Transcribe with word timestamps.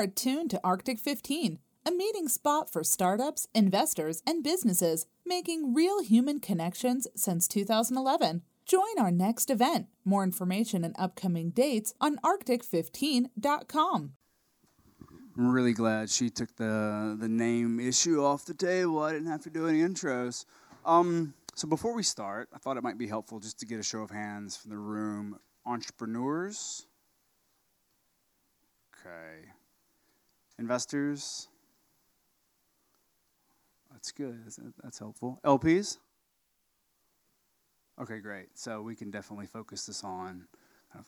are 0.00 0.06
tuned 0.06 0.48
to 0.48 0.60
Arctic 0.64 0.98
15, 0.98 1.58
a 1.84 1.90
meeting 1.90 2.26
spot 2.26 2.72
for 2.72 2.82
startups, 2.82 3.46
investors, 3.54 4.22
and 4.26 4.42
businesses 4.42 5.04
making 5.26 5.74
real 5.74 6.02
human 6.02 6.40
connections 6.40 7.06
since 7.14 7.46
2011. 7.46 8.40
Join 8.64 8.98
our 8.98 9.10
next 9.10 9.50
event. 9.50 9.88
More 10.02 10.24
information 10.24 10.84
and 10.84 10.96
upcoming 10.98 11.50
dates 11.50 11.92
on 12.00 12.16
arctic15.com. 12.24 14.12
I'm 15.36 15.50
really 15.52 15.74
glad 15.74 16.08
she 16.08 16.30
took 16.30 16.56
the 16.56 17.14
the 17.20 17.28
name 17.28 17.78
issue 17.78 18.24
off 18.24 18.46
the 18.46 18.54
table. 18.54 19.00
I 19.00 19.12
didn't 19.12 19.28
have 19.28 19.42
to 19.42 19.50
do 19.50 19.68
any 19.68 19.80
intros. 19.80 20.46
Um, 20.86 21.34
so 21.54 21.68
before 21.68 21.94
we 21.94 22.04
start, 22.04 22.48
I 22.54 22.58
thought 22.58 22.78
it 22.78 22.82
might 22.82 22.96
be 22.96 23.06
helpful 23.06 23.38
just 23.38 23.60
to 23.60 23.66
get 23.66 23.78
a 23.78 23.82
show 23.82 24.00
of 24.00 24.10
hands 24.10 24.56
from 24.56 24.70
the 24.70 24.78
room. 24.78 25.38
Entrepreneurs. 25.66 26.86
Okay. 28.96 29.50
Investors. 30.60 31.48
That's 33.90 34.12
good. 34.12 34.38
That's 34.82 34.98
helpful. 34.98 35.40
LPs. 35.44 35.98
Okay, 38.00 38.18
great. 38.18 38.48
So 38.54 38.82
we 38.82 38.94
can 38.94 39.10
definitely 39.10 39.46
focus 39.46 39.86
this 39.86 40.04
on 40.04 40.46
kind 40.92 41.04
of 41.04 41.06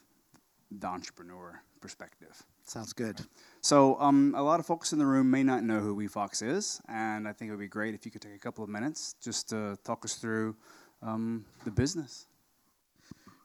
the 0.80 0.86
entrepreneur 0.86 1.62
perspective. 1.80 2.42
Sounds 2.64 2.92
good. 2.92 3.20
So, 3.60 3.98
um, 4.00 4.34
a 4.36 4.42
lot 4.42 4.58
of 4.58 4.66
folks 4.66 4.92
in 4.92 4.98
the 4.98 5.06
room 5.06 5.30
may 5.30 5.42
not 5.42 5.64
know 5.64 5.80
who 5.80 5.96
WeFox 5.96 6.42
is, 6.42 6.80
and 6.88 7.28
I 7.28 7.32
think 7.32 7.48
it 7.48 7.52
would 7.52 7.60
be 7.60 7.68
great 7.68 7.94
if 7.94 8.06
you 8.06 8.12
could 8.12 8.22
take 8.22 8.34
a 8.34 8.38
couple 8.38 8.64
of 8.64 8.70
minutes 8.70 9.16
just 9.22 9.48
to 9.50 9.76
talk 9.84 10.04
us 10.04 10.14
through 10.14 10.56
um, 11.02 11.44
the 11.64 11.70
business. 11.70 12.26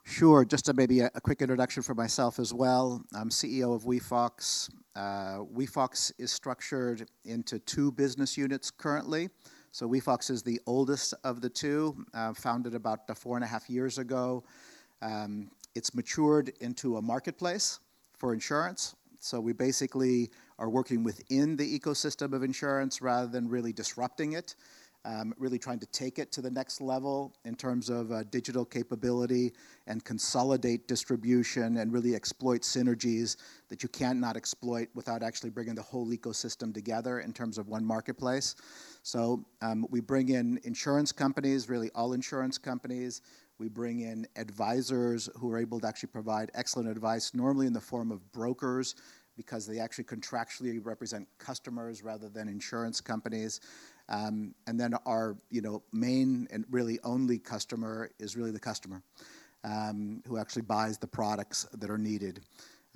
Sure. 0.10 0.46
Just 0.46 0.70
a, 0.70 0.74
maybe 0.74 1.02
a, 1.02 1.12
a, 1.16 1.22
quick 1.22 1.42
introduction 1.42 1.84
for 1.84 1.94
myself 1.94 2.40
as 2.40 2.54
well. 2.54 3.04
I'm 3.14 3.30
CEO 3.30 3.76
of 3.76 3.84
WeFox. 3.84 4.70
Uh, 4.96 5.40
WeFox 5.54 6.14
is 6.18 6.32
structured 6.32 7.10
into 7.26 7.60
two 7.60 7.92
business 7.92 8.38
units 8.38 8.72
currently. 8.72 9.28
So 9.74 9.86
WeFox 9.86 10.32
is 10.32 10.42
the 10.42 10.62
oldest 10.66 11.14
of 11.26 11.42
the 11.42 11.50
two, 11.50 12.06
uh, 12.14 12.34
founded 12.34 12.74
about 12.74 13.00
uh, 13.10 13.16
four 13.16 13.36
and 13.36 13.44
a 13.44 13.48
half 13.48 13.70
years 13.70 13.98
ago. 13.98 14.46
Um, 15.02 15.52
it's 15.76 15.94
matured 15.94 16.54
into 16.62 16.96
a 16.96 17.02
marketplace 17.02 17.82
for 18.18 18.34
insurance. 18.34 18.96
So 19.20 19.42
we 19.42 19.52
basically 19.52 20.32
are 20.58 20.70
working 20.70 21.04
within 21.04 21.58
the 21.58 21.80
ecosystem 21.80 22.32
of 22.32 22.44
insurance 22.44 23.02
rather 23.02 23.28
than 23.28 23.50
really 23.50 23.74
disrupting 23.74 24.34
it. 24.34 24.56
Um, 25.08 25.34
really 25.38 25.58
trying 25.58 25.80
to 25.80 25.86
take 25.86 26.20
it 26.20 26.34
to 26.34 26.42
the 26.42 26.52
next 26.52 26.82
level 26.82 27.34
in 27.46 27.56
terms 27.56 27.90
of 27.90 28.12
uh, 28.12 28.24
digital 28.24 28.66
capability 28.66 29.54
and 29.86 30.04
consolidate 30.04 30.86
distribution 30.90 31.78
and 31.78 31.94
really 31.94 32.14
exploit 32.14 32.60
synergies 32.64 33.38
that 33.70 33.82
you 33.82 33.88
cannot 33.88 34.36
exploit 34.36 34.90
without 34.96 35.24
actually 35.24 35.50
bringing 35.50 35.76
the 35.76 35.82
whole 35.82 36.08
ecosystem 36.08 36.74
together 36.74 37.22
in 37.22 37.32
terms 37.32 37.58
of 37.58 37.70
one 37.70 37.86
marketplace. 37.86 38.56
So 39.02 39.46
um, 39.62 39.86
we 39.90 40.02
bring 40.02 40.28
in 40.28 40.60
insurance 40.66 41.14
companies, 41.14 41.70
really 41.70 41.90
all 41.96 42.12
insurance 42.12 42.58
companies. 42.58 43.22
We 43.60 43.70
bring 43.70 44.02
in 44.02 44.28
advisors 44.36 45.30
who 45.38 45.50
are 45.54 45.58
able 45.58 45.80
to 45.80 45.88
actually 45.88 46.10
provide 46.10 46.52
excellent 46.54 46.90
advice, 46.90 47.34
normally 47.34 47.66
in 47.66 47.72
the 47.72 47.80
form 47.80 48.12
of 48.12 48.30
brokers, 48.34 48.96
because 49.38 49.68
they 49.68 49.80
actually 49.80 50.04
contractually 50.04 50.84
represent 50.84 51.28
customers 51.38 52.04
rather 52.04 52.28
than 52.28 52.50
insurance 52.50 53.00
companies. 53.00 53.62
Um, 54.10 54.56
and 54.68 54.80
then 54.80 54.94
our 55.06 55.38
you 55.50 55.62
know 55.62 55.84
main 55.92 56.48
and 56.52 56.66
really 56.70 57.00
only 57.04 57.40
customer 57.40 58.10
is 58.20 58.38
really 58.38 58.52
the 58.52 58.60
customer 58.60 59.02
um, 59.64 60.22
who 60.28 60.38
actually 60.38 60.62
buys 60.62 60.98
the 60.98 61.08
products 61.08 61.66
that 61.74 61.90
are 61.90 61.98
needed. 61.98 62.42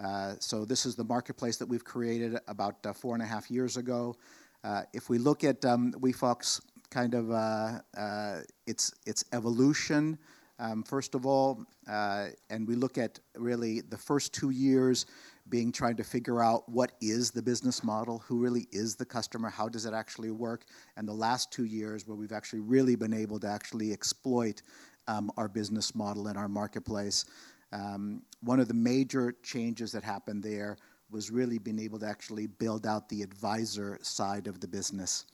Uh, 0.02 0.36
so 0.39 0.66
this 0.66 0.86
is 0.86 0.95
the 0.95 1.04
marketplace 1.04 1.58
that 1.58 1.67
we've 1.67 1.84
created 1.84 2.39
about 2.48 2.78
uh, 2.86 2.94
four 2.94 3.14
and 3.14 3.22
a 3.22 3.26
half 3.26 3.52
years 3.52 3.78
ago. 3.78 4.16
Uh, 4.64 4.84
if 4.94 5.09
we 5.09 5.17
look 5.17 5.44
at 5.44 5.64
um, 5.66 5.92
WeFox 5.94 6.62
kind 6.89 7.14
of 7.14 7.32
uh, 7.32 7.80
uh, 7.98 8.39
its 8.66 8.94
its 9.06 9.23
evolution 9.34 10.17
um, 10.61 10.83
first 10.83 11.16
of 11.16 11.26
all, 11.26 11.66
uh, 11.89 12.28
and 12.52 12.67
we 12.67 12.76
look 12.76 12.99
at 12.99 13.20
really 13.36 13.82
the 13.82 13.98
first 13.98 14.32
two 14.32 14.52
years 14.52 15.08
being 15.50 15.72
trying 15.72 15.96
to 15.98 16.04
figure 16.04 16.42
out 16.42 16.68
what 16.70 16.94
is 17.02 17.32
the 17.32 17.42
business 17.42 17.84
model, 17.84 18.20
who 18.20 18.40
really 18.40 18.68
is 18.72 18.96
the 18.96 19.06
customer, 19.06 19.50
how 19.50 19.68
does 19.68 19.86
it 19.86 19.94
actually 19.94 20.32
work, 20.32 20.66
and 20.98 21.08
the 21.08 21.14
last 21.14 21.52
two 21.52 21.66
years 21.66 22.08
where 22.08 22.16
we've 22.16 22.32
actually 22.32 22.60
really 22.60 22.96
been 22.96 23.14
able 23.14 23.40
to 23.40 23.48
actually 23.48 23.92
exploit 23.92 24.62
um, 25.08 25.32
our 25.38 25.48
business 25.48 25.96
model 25.96 26.28
in 26.28 26.38
our 26.38 26.48
marketplace. 26.48 27.26
Um, 27.74 28.22
one 28.42 28.60
of 28.60 28.68
the 28.68 28.74
major 28.74 29.34
changes 29.44 29.92
that 29.92 30.04
happened 30.04 30.44
there 30.44 30.78
was 31.10 31.30
really 31.30 31.58
being 31.58 31.80
able 31.80 32.00
to 32.00 32.06
actually 32.06 32.48
build 32.48 32.86
out 32.86 33.10
the 33.10 33.22
advisor 33.22 34.00
side 34.02 34.48
of 34.48 34.60
the 34.60 34.68
business. 34.68 35.26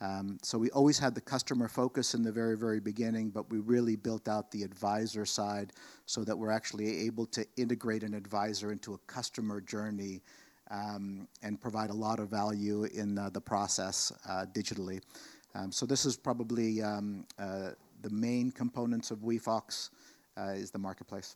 Um, 0.00 0.38
so 0.42 0.58
we 0.58 0.70
always 0.70 0.98
had 0.98 1.14
the 1.14 1.20
customer 1.20 1.66
focus 1.66 2.14
in 2.14 2.22
the 2.22 2.30
very, 2.30 2.56
very 2.56 2.78
beginning, 2.78 3.30
but 3.30 3.50
we 3.50 3.58
really 3.58 3.96
built 3.96 4.28
out 4.28 4.50
the 4.50 4.62
advisor 4.62 5.26
side 5.26 5.72
so 6.06 6.22
that 6.24 6.36
we're 6.36 6.52
actually 6.52 7.06
able 7.06 7.26
to 7.26 7.44
integrate 7.56 8.04
an 8.04 8.14
advisor 8.14 8.70
into 8.70 8.94
a 8.94 8.98
customer 9.06 9.60
journey 9.60 10.22
um, 10.70 11.26
and 11.42 11.60
provide 11.60 11.90
a 11.90 11.94
lot 11.94 12.20
of 12.20 12.28
value 12.28 12.84
in 12.84 13.18
uh, 13.18 13.28
the 13.30 13.40
process 13.40 14.12
uh, 14.28 14.46
digitally. 14.52 15.00
Um, 15.54 15.72
so 15.72 15.84
this 15.84 16.04
is 16.04 16.16
probably 16.16 16.80
um, 16.80 17.24
uh, 17.38 17.70
the 18.02 18.10
main 18.10 18.52
components 18.52 19.10
of 19.10 19.18
WeFox 19.18 19.90
uh, 20.36 20.50
is 20.50 20.70
the 20.70 20.78
marketplace. 20.78 21.34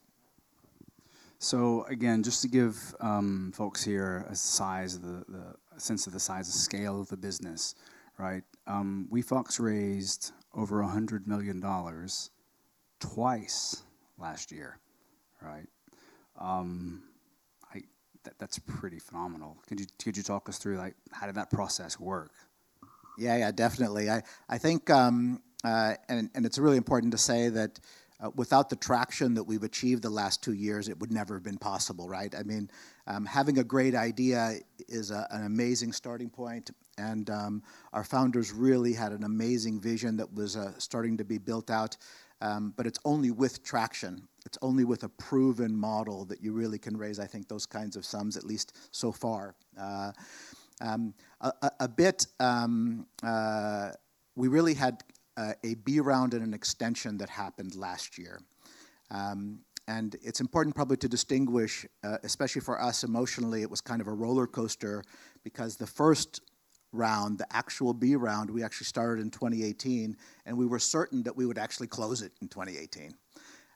So 1.40 1.84
again, 1.88 2.22
just 2.22 2.42
to 2.42 2.48
give 2.48 2.94
um, 3.00 3.50
folks 3.52 3.82
here 3.82 4.24
a 4.30 4.36
size 4.36 4.94
of 4.94 5.02
the, 5.02 5.24
the 5.28 5.80
sense 5.80 6.06
of 6.06 6.12
the 6.12 6.20
size 6.20 6.46
of 6.46 6.54
scale 6.54 7.00
of 7.00 7.08
the 7.08 7.16
business 7.16 7.74
right? 8.18 8.44
Um, 8.66 9.08
WeFox 9.12 9.58
raised 9.58 10.32
over 10.54 10.82
$100 10.82 11.26
million 11.26 11.62
twice 13.00 13.82
last 14.18 14.52
year, 14.52 14.78
right? 15.40 15.66
Um, 16.38 17.02
I, 17.74 17.82
that, 18.24 18.38
that's 18.38 18.58
pretty 18.58 18.98
phenomenal. 18.98 19.56
Could 19.66 19.80
you, 19.80 19.86
could 20.02 20.16
you 20.16 20.22
talk 20.22 20.48
us 20.48 20.58
through, 20.58 20.76
like, 20.76 20.94
how 21.10 21.26
did 21.26 21.34
that 21.34 21.50
process 21.50 21.98
work? 21.98 22.32
Yeah, 23.18 23.36
yeah, 23.36 23.52
definitely. 23.52 24.10
I, 24.10 24.22
I 24.48 24.58
think, 24.58 24.88
um, 24.90 25.42
uh, 25.64 25.94
and, 26.08 26.30
and 26.34 26.46
it's 26.46 26.58
really 26.58 26.76
important 26.76 27.12
to 27.12 27.18
say 27.18 27.48
that 27.48 27.80
uh, 28.22 28.30
without 28.36 28.70
the 28.70 28.76
traction 28.76 29.34
that 29.34 29.42
we've 29.42 29.64
achieved 29.64 30.02
the 30.02 30.10
last 30.10 30.42
two 30.42 30.52
years, 30.52 30.88
it 30.88 30.98
would 31.00 31.12
never 31.12 31.34
have 31.34 31.42
been 31.42 31.58
possible, 31.58 32.08
right? 32.08 32.34
I 32.34 32.44
mean, 32.44 32.70
um, 33.06 33.26
having 33.26 33.58
a 33.58 33.64
great 33.64 33.94
idea 33.94 34.54
is 34.88 35.10
a, 35.10 35.26
an 35.30 35.44
amazing 35.44 35.92
starting 35.92 36.30
point, 36.30 36.70
and 36.98 37.30
um, 37.30 37.62
our 37.92 38.04
founders 38.04 38.52
really 38.52 38.92
had 38.92 39.12
an 39.12 39.24
amazing 39.24 39.80
vision 39.80 40.16
that 40.16 40.32
was 40.32 40.56
uh, 40.56 40.72
starting 40.78 41.16
to 41.16 41.24
be 41.24 41.38
built 41.38 41.70
out. 41.70 41.96
Um, 42.40 42.74
but 42.76 42.86
it's 42.86 42.98
only 43.04 43.30
with 43.30 43.62
traction, 43.62 44.26
it's 44.44 44.58
only 44.62 44.82
with 44.84 45.04
a 45.04 45.08
proven 45.08 45.76
model 45.76 46.24
that 46.24 46.42
you 46.42 46.52
really 46.52 46.78
can 46.78 46.96
raise, 46.96 47.20
I 47.20 47.26
think, 47.26 47.46
those 47.46 47.66
kinds 47.66 47.94
of 47.94 48.04
sums, 48.04 48.36
at 48.36 48.44
least 48.44 48.76
so 48.90 49.12
far. 49.12 49.54
Uh, 49.78 50.10
um, 50.80 51.14
a, 51.40 51.52
a, 51.78 51.88
bit, 51.88 52.26
um, 52.40 53.06
uh, 53.22 53.90
we 54.34 54.48
really 54.48 54.74
had 54.74 55.04
uh, 55.36 55.52
a 55.62 55.74
B 55.74 56.00
round 56.00 56.34
and 56.34 56.44
an 56.44 56.52
extension 56.52 57.16
that 57.18 57.28
happened 57.28 57.76
last 57.76 58.18
year. 58.18 58.40
Um, 59.12 59.60
and 59.88 60.16
it's 60.22 60.40
important 60.40 60.74
probably 60.74 60.96
to 60.98 61.08
distinguish, 61.08 61.86
uh, 62.02 62.18
especially 62.22 62.60
for 62.60 62.80
us 62.80 63.04
emotionally, 63.04 63.62
it 63.62 63.70
was 63.70 63.80
kind 63.80 64.00
of 64.00 64.08
a 64.08 64.12
roller 64.12 64.46
coaster 64.46 65.04
because 65.44 65.76
the 65.76 65.86
first 65.86 66.40
round, 66.92 67.38
the 67.38 67.56
actual 67.56 67.94
B 67.94 68.16
round, 68.16 68.50
we 68.50 68.62
actually 68.62 68.86
started 68.86 69.22
in 69.22 69.30
2018, 69.30 70.16
and 70.46 70.56
we 70.56 70.66
were 70.66 70.78
certain 70.78 71.22
that 71.24 71.36
we 71.36 71.46
would 71.46 71.58
actually 71.58 71.86
close 71.86 72.22
it 72.22 72.32
in 72.40 72.48
2018. 72.48 73.14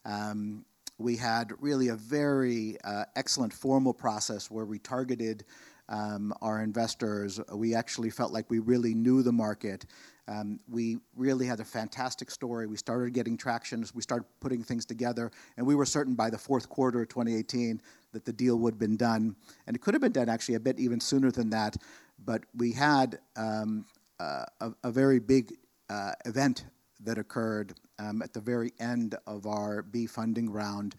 Um, 0.05 0.65
we 0.99 1.17
had 1.17 1.53
really 1.61 1.89
a 1.89 1.97
very 1.97 2.77
uh, 2.85 3.05
excellent 3.17 3.53
formal 3.53 3.93
process 3.93 4.51
where 4.51 4.65
we 4.65 4.79
targeted 4.79 5.45
um, 5.89 6.33
our 6.43 6.63
investors. 6.63 7.41
We 7.53 7.75
actually 7.75 8.11
felt 8.11 8.33
like 8.33 8.51
we 8.51 8.59
really 8.59 8.95
knew 8.95 9.23
the 9.23 9.33
market. 9.33 9.87
Um, 10.29 10.59
we 10.69 10.99
really 11.15 11.47
had 11.47 11.61
a 11.61 11.65
fantastic 11.65 12.31
story. 12.31 12.67
We 12.67 12.77
started 12.77 13.13
getting 13.15 13.37
traction. 13.37 13.85
We 13.95 14.03
started 14.03 14.27
putting 14.41 14.63
things 14.63 14.85
together, 14.85 15.31
and 15.57 15.67
we 15.67 15.77
were 15.77 15.87
certain 15.87 16.15
by 16.15 16.31
the 16.31 16.39
fourth 16.39 16.69
quarter 16.69 17.03
of 17.03 17.09
2018 17.09 17.81
that 18.13 18.25
the 18.25 18.33
deal 18.33 18.57
would 18.59 18.75
have 18.75 18.79
been 18.79 18.97
done. 18.97 19.37
And 19.67 19.77
it 19.77 19.83
could 19.83 19.95
have 19.95 20.01
been 20.01 20.13
done 20.13 20.29
actually 20.29 20.57
a 20.57 20.61
bit 20.61 20.81
even 20.81 20.99
sooner 20.99 21.31
than 21.31 21.51
that. 21.51 21.77
But 22.25 22.45
we 22.55 22.73
had 22.73 23.19
um, 23.37 23.85
uh, 24.19 24.45
a, 24.61 24.73
a, 24.85 24.91
very 24.91 25.19
big 25.19 25.53
uh, 25.91 26.13
event 26.25 26.65
that 27.01 27.19
occurred 27.19 27.75
um, 27.99 28.23
at 28.23 28.33
the 28.33 28.41
very 28.41 28.73
end 28.81 29.15
of 29.27 29.47
our 29.47 29.83
B 29.83 30.07
funding 30.07 30.51
round 30.51 30.97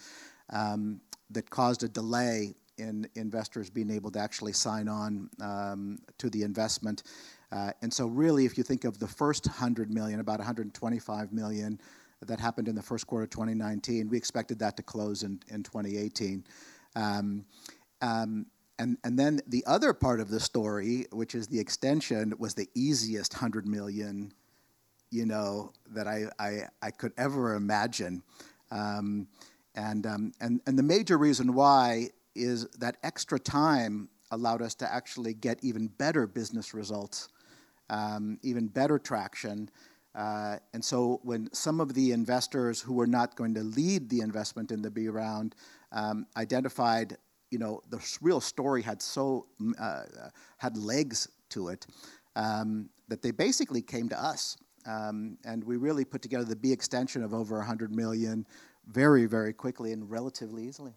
um, 0.51 1.01
that 1.31 1.49
caused 1.49 1.83
a 1.83 1.87
delay 1.87 2.53
in 2.77 3.07
investors 3.15 3.69
being 3.69 3.89
able 3.89 4.11
to 4.11 4.19
actually 4.19 4.53
sign 4.53 4.87
on 4.87 5.29
um, 5.41 5.99
to 6.17 6.29
the 6.29 6.43
investment. 6.43 7.03
Uh, 7.51 7.71
and 7.81 7.91
so, 7.91 8.07
really, 8.07 8.45
if 8.45 8.57
you 8.57 8.63
think 8.63 8.83
of 8.83 8.99
the 8.99 9.07
first 9.07 9.47
100 9.47 9.91
million, 9.91 10.19
about 10.19 10.39
125 10.39 11.33
million 11.33 11.79
that 12.25 12.39
happened 12.39 12.67
in 12.67 12.75
the 12.75 12.81
first 12.81 13.07
quarter 13.07 13.23
of 13.23 13.29
2019, 13.29 14.09
we 14.09 14.17
expected 14.17 14.59
that 14.59 14.75
to 14.77 14.83
close 14.83 15.23
in, 15.23 15.39
in 15.49 15.63
2018. 15.63 16.43
Um, 16.95 17.45
um, 18.01 18.45
and 18.79 18.97
and 19.03 19.17
then 19.17 19.39
the 19.47 19.63
other 19.65 19.93
part 19.93 20.19
of 20.19 20.29
the 20.29 20.39
story, 20.39 21.05
which 21.11 21.35
is 21.35 21.47
the 21.47 21.59
extension, 21.59 22.33
was 22.37 22.53
the 22.53 22.69
easiest 22.75 23.33
hundred 23.33 23.67
million, 23.67 24.31
you 25.11 25.25
know, 25.25 25.73
that 25.91 26.07
I 26.07 26.25
I, 26.39 26.61
I 26.81 26.91
could 26.91 27.13
ever 27.17 27.55
imagine, 27.55 28.23
um, 28.71 29.27
and 29.75 30.05
um, 30.05 30.31
and 30.39 30.61
and 30.65 30.77
the 30.77 30.83
major 30.83 31.17
reason 31.17 31.53
why 31.53 32.09
is 32.35 32.67
that 32.79 32.97
extra 33.03 33.39
time 33.39 34.09
allowed 34.31 34.61
us 34.61 34.75
to 34.75 34.93
actually 34.93 35.33
get 35.33 35.63
even 35.63 35.87
better 35.87 36.27
business 36.27 36.73
results, 36.73 37.29
um, 37.89 38.37
even 38.43 38.67
better 38.67 38.99
traction. 38.99 39.69
Uh, 40.13 40.57
and 40.73 40.83
so 40.83 41.19
when 41.23 41.47
some 41.53 41.79
of 41.79 41.93
the 41.93 42.11
investors 42.11 42.81
who 42.81 42.93
were 42.93 43.07
not 43.07 43.35
going 43.35 43.53
to 43.53 43.61
lead 43.61 44.09
the 44.09 44.19
investment 44.19 44.71
in 44.71 44.81
the 44.81 44.89
B 44.89 45.09
round 45.09 45.55
um, 45.91 46.25
identified, 46.35 47.17
you 47.51 47.59
know, 47.59 47.81
the 47.89 47.99
real 48.21 48.41
story 48.41 48.81
had 48.81 49.01
so 49.01 49.47
uh, 49.79 50.03
had 50.57 50.77
legs 50.77 51.27
to 51.49 51.69
it 51.69 51.85
um, 52.35 52.89
that 53.07 53.21
they 53.21 53.31
basically 53.31 53.81
came 53.81 54.09
to 54.09 54.21
us, 54.21 54.57
um, 54.85 55.37
and 55.45 55.63
we 55.63 55.77
really 55.77 56.05
put 56.05 56.21
together 56.21 56.43
the 56.45 56.55
B 56.55 56.71
extension 56.71 57.23
of 57.23 57.33
over 57.33 57.57
100 57.57 57.93
million 57.93 58.45
very, 58.87 59.25
very 59.25 59.53
quickly 59.53 59.91
and 59.91 60.09
relatively 60.09 60.67
easily. 60.67 60.93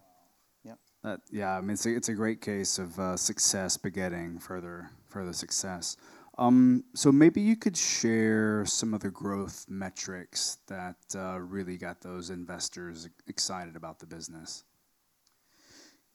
Uh, 1.03 1.17
yeah, 1.31 1.57
I 1.57 1.61
mean 1.61 1.71
it's 1.71 1.85
a, 1.85 1.95
it's 1.95 2.09
a 2.09 2.13
great 2.13 2.41
case 2.41 2.77
of 2.77 2.97
uh, 2.99 3.17
success 3.17 3.75
begetting 3.75 4.39
further 4.39 4.89
further 5.09 5.33
success. 5.33 5.97
Um, 6.37 6.85
so 6.95 7.11
maybe 7.11 7.41
you 7.41 7.55
could 7.55 7.75
share 7.75 8.65
some 8.65 8.93
of 8.93 9.01
the 9.01 9.09
growth 9.09 9.65
metrics 9.67 10.57
that 10.67 10.95
uh, 11.13 11.39
really 11.39 11.77
got 11.77 12.01
those 12.01 12.29
investors 12.29 13.09
excited 13.27 13.75
about 13.75 13.99
the 13.99 14.05
business. 14.05 14.63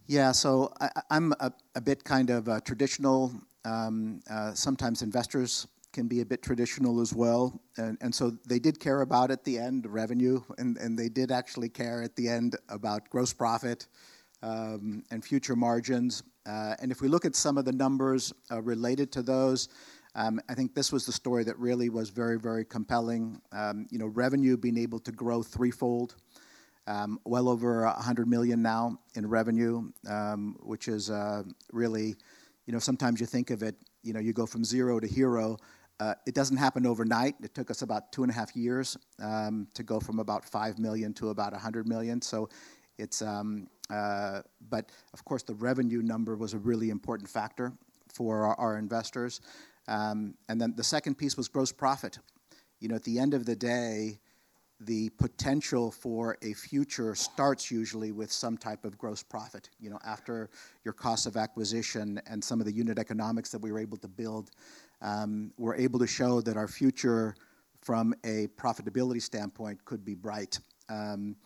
Yeah, 0.09 0.31
so 0.31 0.73
I, 0.81 1.17
am 1.17 1.35
a, 1.41 1.53
a, 1.75 1.81
bit 1.81 2.05
kind 2.05 2.31
of 2.31 2.49
uh, 2.49 2.61
traditional. 2.61 3.33
Um, 3.65 4.21
uh, 4.31 4.55
sometimes 4.55 5.03
investors 5.03 5.67
can 5.93 6.07
be 6.07 6.21
a 6.21 6.25
bit 6.25 6.43
traditional 6.43 7.01
as 7.01 7.13
well, 7.13 7.61
and, 7.77 7.99
and 8.01 8.15
so 8.15 8.31
they 8.47 8.61
did 8.61 8.79
care 8.79 9.01
about 9.01 9.33
at 9.33 9.43
the 9.43 9.59
end 9.59 9.85
revenue, 9.85 10.41
and, 10.59 10.77
and 10.77 10.97
they 10.97 11.09
did 11.09 11.33
actually 11.33 11.69
care 11.69 12.05
at 12.05 12.15
the 12.15 12.29
end 12.29 12.55
about 12.69 13.11
gross 13.11 13.33
profit 13.33 13.89
um, 14.45 15.03
and 15.11 15.25
future 15.25 15.57
margins. 15.57 16.23
Uh, 16.47 16.77
and 16.81 16.93
if 16.93 17.01
we 17.01 17.09
look 17.09 17.25
at 17.25 17.35
some 17.35 17.59
of 17.59 17.65
the 17.65 17.73
numbers 17.73 18.33
uh, 18.53 18.63
related 18.63 19.11
to 19.11 19.23
those, 19.23 19.71
um, 20.15 20.41
I 20.49 20.55
think 20.55 20.73
this 20.73 20.93
was 20.93 21.05
the 21.05 21.13
story 21.13 21.43
that 21.43 21.59
really 21.59 21.89
was 21.89 22.11
very, 22.11 22.39
very 22.39 22.65
compelling. 22.65 23.41
Um, 23.51 23.89
you 23.91 23.99
know, 23.99 24.07
revenue 24.07 24.57
being 24.57 24.79
able 24.79 25.01
to 25.01 25.11
grow 25.11 25.43
threefold, 25.43 26.15
well 27.25 27.49
over 27.49 27.85
100 27.85 28.29
million 28.29 28.63
now 28.63 28.99
in 29.15 29.29
revenue, 29.29 29.91
um, 30.09 30.57
which 30.61 30.89
is 30.89 31.11
uh, 31.11 31.43
really, 31.73 32.15
you 32.67 32.73
know, 32.73 32.79
sometimes 32.79 33.21
you 33.21 33.27
think 33.27 33.51
of 33.51 33.63
it, 33.63 33.77
you 34.03 34.13
know, 34.13 34.21
you 34.21 34.33
go 34.33 34.47
from 34.47 34.65
zero 34.65 35.01
to 35.01 35.07
hero. 35.07 35.57
Uh, 35.99 36.15
it 36.27 36.35
doesn't 36.35 36.59
happen 36.59 36.87
overnight. 36.87 37.35
It 37.43 37.55
took 37.55 37.71
us 37.71 37.83
about 37.83 38.13
two 38.13 38.23
and 38.23 38.31
a 38.31 38.35
half 38.35 38.55
years 38.55 38.97
um, 39.23 39.67
to 39.75 39.83
go 39.83 39.99
from 39.99 40.19
about 40.19 40.45
5 40.45 40.79
million 40.79 41.15
to 41.15 41.31
about 41.31 41.53
100 41.53 41.89
million. 41.89 42.21
So 42.21 42.51
it's, 42.99 43.23
um, 43.23 43.69
uh, 43.91 44.43
but 44.69 44.91
of 45.15 45.25
course, 45.25 45.43
the 45.43 45.55
revenue 45.55 46.03
number 46.03 46.37
was 46.37 46.55
a 46.55 46.59
really 46.59 46.91
important 46.91 47.31
factor 47.31 47.73
for 48.13 48.47
our, 48.59 48.79
investors. 48.79 49.41
Um, 49.89 50.35
and 50.49 50.61
then 50.61 50.75
the 50.77 50.85
second 50.85 51.17
piece 51.17 51.37
was 51.37 51.49
gross 51.49 51.73
profit. 51.73 52.19
You 52.81 52.89
know, 52.89 52.97
at 52.97 53.05
the 53.05 53.19
end 53.19 53.35
of 53.35 53.47
the 53.47 53.57
day, 53.57 54.19
the 54.81 55.09
potential 55.11 55.91
for 55.91 56.37
a 56.43 56.53
future 56.53 57.15
starts 57.15 57.71
usually 57.71 58.13
with 58.13 58.31
some 58.31 58.59
type 58.59 58.85
of 58.85 58.99
gross 58.99 59.23
profit. 59.23 59.71
You 59.81 59.91
know, 59.91 59.99
after 60.05 60.51
your 60.85 60.93
cost 60.93 61.27
of 61.27 61.37
acquisition 61.37 62.21
and 62.27 62.43
some 62.43 62.61
of 62.61 62.67
the 62.67 62.73
unit 62.73 62.99
economics 62.99 63.51
that 63.51 63.61
we 63.61 63.73
were 63.73 63.79
able 63.79 63.97
to 63.99 64.09
build, 64.09 64.51
um, 65.01 65.53
we're 65.57 65.77
able 65.77 65.99
to 65.99 66.07
show 66.07 66.41
that 66.43 66.57
our 66.57 66.69
future 66.69 67.35
from 67.81 68.15
a 68.25 68.49
profitability 68.59 69.23
standpoint 69.23 69.83
could 69.85 70.05
be 70.05 70.15
bright. 70.15 70.59
Um, 70.89 71.37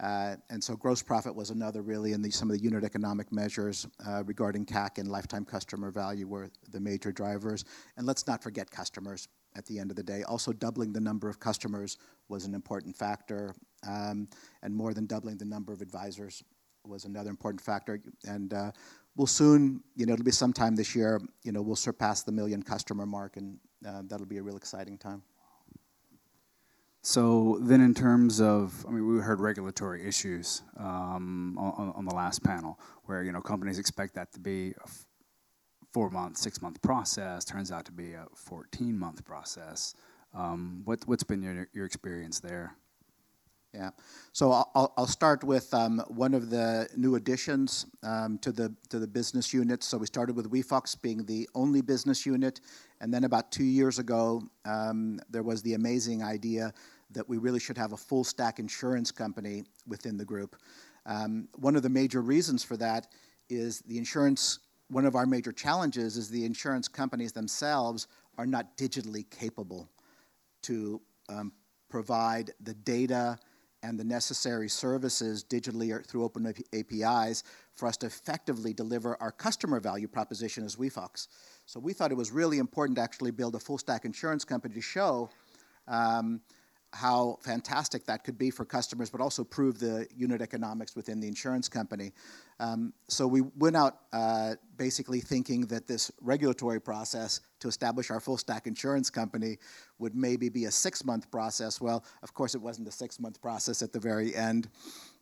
uh, 0.00 0.34
and 0.50 0.62
so 0.62 0.74
gross 0.74 1.02
profit 1.02 1.34
was 1.34 1.50
another 1.50 1.82
really, 1.82 2.12
and 2.12 2.34
some 2.34 2.50
of 2.50 2.56
the 2.56 2.62
unit 2.62 2.82
economic 2.82 3.30
measures 3.30 3.86
uh, 4.06 4.24
regarding 4.24 4.66
CAC 4.66 4.98
and 4.98 5.08
lifetime 5.08 5.44
customer 5.44 5.92
value 5.92 6.26
were 6.26 6.50
the 6.70 6.80
major 6.80 7.12
drivers. 7.12 7.64
And 7.96 8.06
let's 8.06 8.26
not 8.26 8.42
forget 8.42 8.68
customers 8.70 9.28
at 9.56 9.66
the 9.66 9.78
end 9.78 9.90
of 9.90 9.96
the 9.96 10.02
day. 10.02 10.22
Also, 10.24 10.52
doubling 10.52 10.92
the 10.92 11.00
number 11.00 11.28
of 11.28 11.38
customers 11.38 11.98
was 12.28 12.44
an 12.44 12.54
important 12.54 12.96
factor, 12.96 13.54
um, 13.86 14.28
and 14.62 14.74
more 14.74 14.94
than 14.94 15.06
doubling 15.06 15.36
the 15.36 15.44
number 15.44 15.72
of 15.72 15.82
advisors 15.82 16.42
was 16.84 17.04
another 17.04 17.30
important 17.30 17.60
factor. 17.60 18.00
And 18.26 18.52
uh, 18.54 18.72
we'll 19.16 19.26
soon, 19.26 19.82
you 19.96 20.06
know, 20.06 20.14
it'll 20.14 20.24
be 20.24 20.30
sometime 20.30 20.74
this 20.74 20.94
year, 20.94 21.20
you 21.42 21.52
know, 21.52 21.62
we'll 21.62 21.76
surpass 21.76 22.22
the 22.22 22.32
million 22.32 22.62
customer 22.62 23.06
mark, 23.06 23.36
and 23.36 23.58
uh, 23.86 24.02
that'll 24.06 24.26
be 24.26 24.38
a 24.38 24.42
real 24.42 24.56
exciting 24.56 24.98
time. 24.98 25.22
So 27.04 27.58
then, 27.60 27.80
in 27.80 27.94
terms 27.94 28.40
of, 28.40 28.86
I 28.88 28.92
mean, 28.92 29.12
we 29.12 29.20
heard 29.20 29.40
regulatory 29.40 30.06
issues 30.06 30.62
um, 30.78 31.58
on, 31.58 31.92
on, 31.96 32.04
the 32.04 32.14
last 32.14 32.44
panel, 32.44 32.78
where 33.06 33.24
you 33.24 33.32
know 33.32 33.40
companies 33.40 33.80
expect 33.80 34.14
that 34.14 34.32
to 34.34 34.38
be 34.38 34.72
four 35.92 36.10
month, 36.10 36.36
six 36.38 36.62
month 36.62 36.80
process. 36.82 37.44
Turns 37.44 37.70
out 37.70 37.84
to 37.84 37.92
be 37.92 38.14
a 38.14 38.26
fourteen 38.34 38.98
month 38.98 39.24
process. 39.24 39.94
Um, 40.34 40.82
what 40.84 41.00
what's 41.06 41.24
been 41.24 41.42
your 41.42 41.68
your 41.72 41.86
experience 41.86 42.40
there? 42.40 42.76
Yeah, 43.74 43.90
so 44.32 44.52
I'll, 44.52 44.92
I'll 44.98 45.06
start 45.06 45.42
with 45.42 45.72
um, 45.72 46.02
one 46.08 46.34
of 46.34 46.50
the 46.50 46.88
new 46.94 47.14
additions 47.14 47.86
um, 48.02 48.36
to 48.38 48.52
the 48.52 48.74
to 48.90 48.98
the 48.98 49.06
business 49.06 49.54
unit. 49.54 49.82
So 49.82 49.96
we 49.96 50.06
started 50.06 50.36
with 50.36 50.50
WeFox 50.50 51.00
being 51.00 51.24
the 51.24 51.48
only 51.54 51.80
business 51.80 52.26
unit, 52.26 52.60
and 53.00 53.12
then 53.12 53.24
about 53.24 53.50
two 53.50 53.64
years 53.64 53.98
ago, 53.98 54.42
um, 54.66 55.20
there 55.30 55.42
was 55.42 55.62
the 55.62 55.72
amazing 55.72 56.22
idea 56.22 56.74
that 57.12 57.26
we 57.26 57.38
really 57.38 57.60
should 57.60 57.78
have 57.78 57.92
a 57.92 57.96
full 57.96 58.24
stack 58.24 58.58
insurance 58.58 59.10
company 59.10 59.64
within 59.86 60.18
the 60.18 60.24
group. 60.24 60.56
Um, 61.06 61.48
one 61.54 61.74
of 61.74 61.82
the 61.82 61.88
major 61.88 62.20
reasons 62.20 62.62
for 62.62 62.76
that 62.76 63.08
is 63.48 63.80
the 63.86 63.96
insurance. 63.96 64.58
One 64.92 65.06
of 65.06 65.14
our 65.14 65.24
major 65.24 65.52
challenges 65.52 66.18
is 66.18 66.28
the 66.28 66.44
insurance 66.44 66.86
companies 66.86 67.32
themselves 67.32 68.08
are 68.36 68.44
not 68.44 68.76
digitally 68.76 69.24
capable 69.30 69.88
to 70.64 71.00
um, 71.30 71.50
provide 71.88 72.50
the 72.60 72.74
data 72.74 73.38
and 73.82 73.98
the 73.98 74.04
necessary 74.04 74.68
services 74.68 75.44
digitally 75.44 75.90
or 75.90 76.02
through 76.02 76.24
open 76.24 76.52
APIs 76.74 77.42
for 77.74 77.88
us 77.88 77.96
to 77.96 78.06
effectively 78.06 78.74
deliver 78.74 79.16
our 79.22 79.32
customer 79.32 79.80
value 79.80 80.06
proposition 80.06 80.62
as 80.62 80.76
WeFox. 80.76 81.28
So 81.64 81.80
we 81.80 81.94
thought 81.94 82.12
it 82.12 82.16
was 82.18 82.30
really 82.30 82.58
important 82.58 82.96
to 82.96 83.02
actually 83.02 83.30
build 83.30 83.54
a 83.54 83.58
full 83.58 83.78
stack 83.78 84.04
insurance 84.04 84.44
company 84.44 84.74
to 84.74 84.82
show 84.82 85.30
um, 85.88 86.42
how 86.92 87.38
fantastic 87.40 88.04
that 88.04 88.22
could 88.22 88.36
be 88.36 88.50
for 88.50 88.64
customers, 88.64 89.08
but 89.08 89.20
also 89.20 89.42
prove 89.42 89.78
the 89.78 90.06
unit 90.14 90.42
economics 90.42 90.94
within 90.94 91.20
the 91.20 91.26
insurance 91.26 91.68
company. 91.68 92.12
Um, 92.60 92.92
so 93.08 93.26
we 93.26 93.40
went 93.56 93.76
out 93.76 94.00
uh, 94.12 94.54
basically 94.76 95.20
thinking 95.20 95.62
that 95.66 95.86
this 95.86 96.10
regulatory 96.20 96.80
process 96.80 97.40
to 97.60 97.68
establish 97.68 98.10
our 98.10 98.20
full 98.20 98.36
stack 98.36 98.66
insurance 98.66 99.08
company 99.08 99.58
would 99.98 100.14
maybe 100.14 100.48
be 100.48 100.66
a 100.66 100.70
six 100.70 101.04
month 101.04 101.30
process. 101.30 101.80
Well, 101.80 102.04
of 102.22 102.34
course, 102.34 102.54
it 102.54 102.60
wasn't 102.60 102.88
a 102.88 102.92
six 102.92 103.18
month 103.18 103.40
process 103.40 103.82
at 103.82 103.92
the 103.92 104.00
very 104.00 104.34
end, 104.34 104.68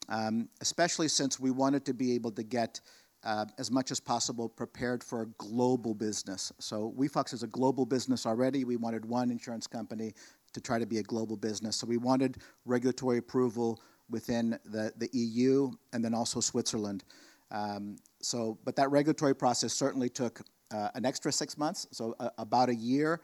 um, 0.09 0.49
especially 0.61 1.09
since 1.09 1.39
we 1.39 1.53
wanted 1.53 1.85
to 1.85 1.95
be 1.95 2.15
able 2.15 2.33
to 2.33 2.43
get 2.43 2.81
uh, 3.23 3.45
as 3.59 3.71
much 3.71 3.91
as 3.91 4.01
possible 4.01 4.49
prepared 4.49 5.05
for 5.05 5.23
a 5.23 5.27
global 5.39 5.95
business. 5.95 6.53
So 6.59 6.95
WeFox 6.99 7.35
is 7.35 7.43
a 7.43 7.47
global 7.47 7.85
business 7.85 8.25
already. 8.27 8.65
We 8.65 8.77
wanted 8.77 9.05
one 9.05 9.31
insurance 9.31 9.67
company 9.67 10.15
to 10.53 10.61
try 10.61 10.79
to 10.79 10.87
be 10.87 10.99
a 10.99 11.03
global 11.03 11.37
business. 11.37 11.77
So 11.77 11.87
we 11.87 11.97
wanted 11.97 12.39
regulatory 12.65 13.19
approval 13.19 13.81
within 14.09 14.59
the, 14.65 14.93
the 14.97 15.09
EU 15.13 15.71
and 15.93 16.05
then 16.05 16.15
also 16.15 16.41
Switzerland. 16.41 17.05
Um, 17.51 17.97
so, 18.21 18.59
but 18.65 18.77
that 18.77 18.91
regulatory 18.91 19.35
process 19.35 19.73
certainly 19.73 20.09
took 20.09 20.41
uh, 20.73 20.89
an 20.95 21.05
extra 21.05 21.33
six 21.33 21.59
months, 21.59 21.87
so 21.91 22.15
a, 22.21 22.31
about 22.39 22.69
a 22.69 22.75
year 22.75 23.21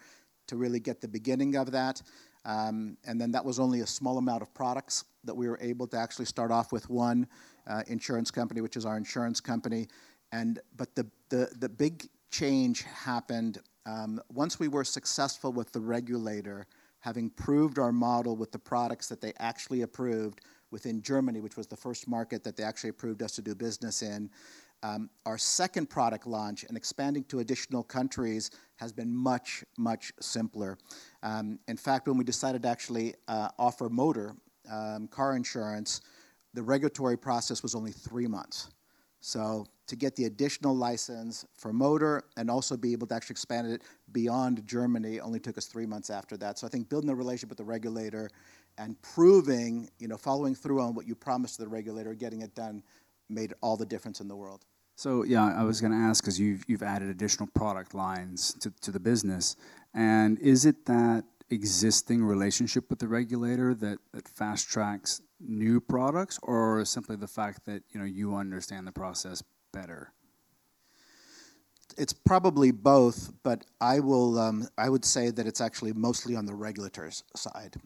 to 0.49 0.57
really 0.57 0.81
get 0.81 1.01
the 1.01 1.09
beginning 1.09 1.57
of 1.57 1.71
that. 1.73 2.03
Um, 2.45 2.97
and 3.05 3.21
then 3.21 3.33
that 3.33 3.45
was 3.45 3.59
only 3.59 3.81
a 3.81 3.87
small 3.87 4.19
amount 4.19 4.43
of 4.43 4.55
products 4.55 5.05
that 5.25 5.35
we 5.35 5.49
were 5.49 5.59
able 5.61 5.87
to 5.89 5.97
actually 5.97 6.27
start 6.27 6.53
off 6.53 6.71
with 6.73 6.89
one 6.89 7.27
uh, 7.67 7.83
insurance 7.89 8.31
company, 8.31 8.61
which 8.61 8.77
is 8.77 8.87
our 8.87 8.97
insurance 8.97 9.41
company. 9.41 9.89
And 10.33 10.61
but 10.77 10.95
the 10.95 11.07
the, 11.29 11.51
the 11.59 11.69
big 11.69 12.09
change 12.31 12.83
happened 12.83 13.59
um, 13.87 14.21
once 14.33 14.59
we 14.59 14.69
were 14.69 14.85
successful 14.85 15.53
with 15.53 15.73
the 15.73 15.81
regulator 15.81 16.67
having 17.07 17.31
proved 17.31 17.79
our 17.79 17.93
model 17.93 18.35
with 18.35 18.51
the 18.51 18.59
products 18.59 19.07
that 19.07 19.21
they 19.21 19.33
actually 19.39 19.83
approved 19.83 20.41
within 20.73 21.01
Germany, 21.01 21.39
which 21.41 21.57
was 21.57 21.69
the 21.69 21.77
first 21.77 22.09
market 22.09 22.43
that 22.43 22.57
they 22.57 22.65
actually 22.65 22.91
approved 22.91 23.23
us 23.23 23.31
to 23.31 23.41
do 23.41 23.55
business 23.55 24.03
in. 24.03 24.29
Um, 24.83 25.09
our 25.25 25.39
second 25.39 25.89
product 25.89 26.27
launch 26.27 26.65
and 26.65 26.77
expanding 26.77 27.23
to 27.29 27.39
additional 27.39 27.85
countries 27.85 28.51
has 28.75 28.93
been 28.93 29.15
much, 29.15 29.63
much 29.79 30.13
simpler. 30.21 30.79
Um, 31.23 31.61
in 31.69 31.77
fact, 31.77 32.09
when 32.09 32.17
we 32.17 32.25
decided 32.25 32.63
to 32.63 32.69
actually 32.69 33.15
uh, 33.29 33.51
offer 33.57 33.89
motor 33.89 34.35
um, 34.69 35.07
car 35.07 35.37
insurance, 35.37 36.01
the 36.55 36.63
regulatory 36.63 37.17
process 37.17 37.63
was 37.63 37.77
only 37.77 37.93
three 37.93 38.27
months. 38.27 38.71
So 39.21 39.65
to 39.87 39.97
get 39.97 40.17
the 40.17 40.25
additional 40.25 40.75
license 40.75 41.45
for 41.57 41.73
motor 41.73 42.25
and 42.37 42.51
also 42.51 42.77
be 42.77 42.93
able 42.93 43.07
to 43.07 43.15
actually 43.15 43.35
expand 43.35 43.71
it 43.71 43.83
beyond 44.13 44.67
Germany 44.67 45.21
only 45.21 45.39
took 45.39 45.57
us 45.57 45.67
three 45.67 45.87
months 45.87 46.11
after 46.11 46.37
that. 46.37 46.59
So 46.59 46.67
I 46.67 46.71
think 46.71 46.89
building 46.89 47.11
a 47.11 47.15
relationship 47.15 47.51
with 47.51 47.59
the 47.59 47.65
regulator 47.65 48.29
and 48.79 49.01
proving, 49.03 49.89
you 49.99 50.09
know, 50.09 50.17
following 50.17 50.55
through 50.55 50.81
on 50.81 50.95
what 50.95 51.07
you 51.07 51.15
promised 51.15 51.57
to 51.57 51.63
the 51.63 51.69
regulator, 51.69 52.15
getting 52.15 52.43
it 52.43 52.55
done, 52.55 52.83
made 53.29 53.55
all 53.63 53.77
the 53.77 53.87
difference 53.87 54.21
in 54.21 54.29
the 54.29 54.37
world. 54.37 54.65
So 54.97 55.25
yeah, 55.25 55.55
I 55.55 55.63
was 55.63 55.81
going 55.81 55.93
to 55.93 55.99
ask 55.99 56.25
because 56.25 56.41
you've 56.41 56.65
you've 56.67 56.83
added 56.83 57.11
additional 57.11 57.49
product 57.55 57.95
lines 57.95 58.55
to, 58.61 58.73
to 58.81 58.91
the 58.91 59.01
business, 59.01 59.57
and 59.93 60.39
is 60.39 60.65
it 60.65 60.87
that 60.87 61.25
existing 61.51 62.25
relationship 62.25 62.89
with 62.91 62.99
the 62.99 63.07
regulator 63.07 63.75
that, 63.75 63.99
that 64.13 64.27
fast 64.27 64.69
tracks 64.69 65.21
new 65.39 65.81
products, 65.81 66.41
or 66.43 66.83
simply 66.87 67.15
the 67.15 67.29
fact 67.29 67.67
that 67.67 67.83
you 67.91 68.01
know 68.01 68.07
you 68.07 68.35
understand 68.35 68.87
the 68.87 68.93
process 68.93 69.43
better? 69.77 70.13
It's 71.99 72.13
probably 72.13 72.71
both, 72.73 73.33
but 73.43 73.65
I 73.81 74.01
will. 74.01 74.39
Um, 74.39 74.69
I 74.77 74.89
would 74.89 75.05
say 75.05 75.31
that 75.31 75.47
it's 75.47 75.61
actually 75.61 75.93
mostly 75.93 76.37
on 76.37 76.47
the 76.47 76.55
regulators' 76.55 77.23
side. 77.35 77.77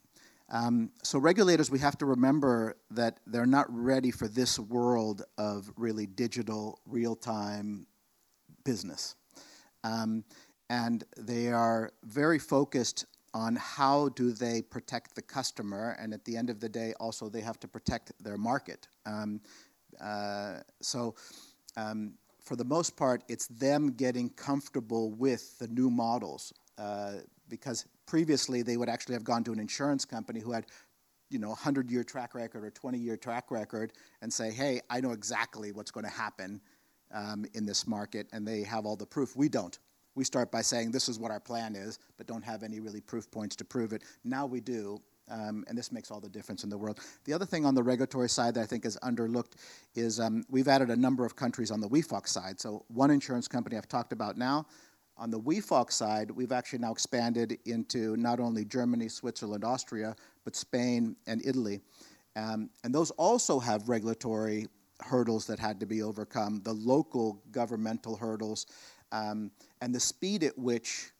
Um, 0.52 0.90
so 1.02 1.18
regulators, 1.18 1.70
we 1.70 1.78
have 1.78 1.96
to 1.98 2.06
remember 2.06 2.76
that 2.90 3.20
they're 3.26 3.46
not 3.58 3.66
ready 3.70 4.10
for 4.10 4.26
this 4.26 4.58
world 4.58 5.22
of 5.38 5.70
really 5.76 6.06
digital, 6.06 6.80
real-time 6.86 7.86
business, 8.64 9.14
um, 9.84 10.24
and 10.68 11.04
they 11.16 11.52
are 11.52 11.92
very 12.02 12.40
focused 12.40 13.06
on 13.32 13.54
how 13.54 14.08
do 14.10 14.32
they 14.32 14.60
protect 14.60 15.14
the 15.14 15.22
customer, 15.22 15.96
and 16.00 16.12
at 16.12 16.24
the 16.24 16.36
end 16.36 16.50
of 16.50 16.58
the 16.58 16.68
day, 16.68 16.94
also 16.98 17.28
they 17.28 17.40
have 17.42 17.60
to 17.60 17.68
protect 17.68 18.12
their 18.20 18.36
market. 18.36 18.88
Um, 19.06 19.40
uh, 20.00 20.58
so, 20.80 21.14
um, 21.76 22.14
for 22.42 22.56
the 22.56 22.64
most 22.64 22.96
part, 22.96 23.22
it's 23.28 23.46
them 23.48 23.92
getting 23.92 24.30
comfortable 24.30 25.12
with 25.12 25.58
the 25.58 25.68
new 25.68 25.90
models 25.90 26.52
uh, 26.78 27.16
because 27.48 27.86
previously 28.06 28.62
they 28.62 28.76
would 28.76 28.88
actually 28.88 29.14
have 29.14 29.24
gone 29.24 29.44
to 29.44 29.52
an 29.52 29.60
insurance 29.60 30.04
company 30.04 30.40
who 30.40 30.52
had 30.52 30.66
you 31.30 31.38
know, 31.38 31.48
100 31.48 31.90
year 31.90 32.02
track 32.02 32.34
record 32.34 32.64
or 32.64 32.70
20 32.70 32.98
year 32.98 33.16
track 33.16 33.50
record 33.50 33.92
and 34.20 34.32
say, 34.32 34.50
hey, 34.50 34.80
I 34.90 35.00
know 35.00 35.12
exactly 35.12 35.72
what's 35.72 35.90
going 35.90 36.04
to 36.04 36.10
happen 36.10 36.60
um, 37.12 37.44
in 37.54 37.64
this 37.64 37.86
market, 37.86 38.26
and 38.32 38.46
they 38.46 38.62
have 38.62 38.84
all 38.84 38.96
the 38.96 39.06
proof. 39.06 39.36
We 39.36 39.48
don't. 39.48 39.78
We 40.16 40.24
start 40.24 40.50
by 40.50 40.62
saying 40.62 40.90
this 40.90 41.08
is 41.08 41.18
what 41.18 41.30
our 41.30 41.40
plan 41.40 41.76
is, 41.76 41.98
but 42.18 42.26
don't 42.26 42.42
have 42.42 42.62
any 42.62 42.80
really 42.80 43.00
proof 43.00 43.30
points 43.30 43.54
to 43.56 43.64
prove 43.64 43.92
it. 43.92 44.02
Now 44.24 44.44
we 44.44 44.60
do, 44.60 45.00
um, 45.30 45.64
and 45.68 45.78
this 45.78 45.92
makes 45.92 46.10
all 46.10 46.20
the 46.20 46.28
difference 46.28 46.64
in 46.64 46.70
the 46.70 46.76
world. 46.76 47.00
The 47.24 47.32
other 47.32 47.46
thing 47.46 47.64
on 47.64 47.74
the 47.74 47.82
regulatory 47.82 48.28
side 48.28 48.54
that 48.54 48.62
I 48.62 48.66
think 48.66 48.84
is 48.84 48.98
underlooked 49.02 49.52
is 49.94 50.20
um, 50.20 50.44
we've 50.50 50.68
added 50.68 50.90
a 50.90 50.96
number 50.96 51.24
of 51.24 51.36
countries 51.36 51.70
on 51.70 51.80
the 51.80 51.88
WeFox 51.88 52.28
side. 52.28 52.60
So 52.60 52.84
one 52.88 53.10
insurance 53.10 53.48
company 53.48 53.76
I've 53.76 53.88
talked 53.88 54.12
about 54.12 54.36
now. 54.36 54.66
On 55.16 55.30
the 55.30 55.40
WeFox 55.40 55.92
side, 55.92 56.30
we've 56.30 56.52
actually 56.52 56.78
now 56.78 56.92
expanded 56.92 57.58
into 57.66 58.16
not 58.16 58.40
only 58.40 58.64
Germany, 58.64 59.08
Switzerland, 59.08 59.64
Austria, 59.64 60.16
but 60.44 60.56
Spain 60.56 61.14
and 61.26 61.44
Italy. 61.44 61.80
Um, 62.36 62.70
and 62.84 62.94
those 62.94 63.10
also 63.12 63.58
have 63.58 63.88
regulatory 63.88 64.66
hurdles 65.02 65.46
that 65.46 65.58
had 65.58 65.80
to 65.80 65.86
be 65.86 66.02
overcome, 66.02 66.60
the 66.62 66.72
local 66.72 67.42
governmental 67.50 68.16
hurdles, 68.16 68.66
um, 69.12 69.50
and 69.80 69.94
the 69.94 70.00
speed 70.00 70.44
at 70.44 70.56
which 70.58 71.10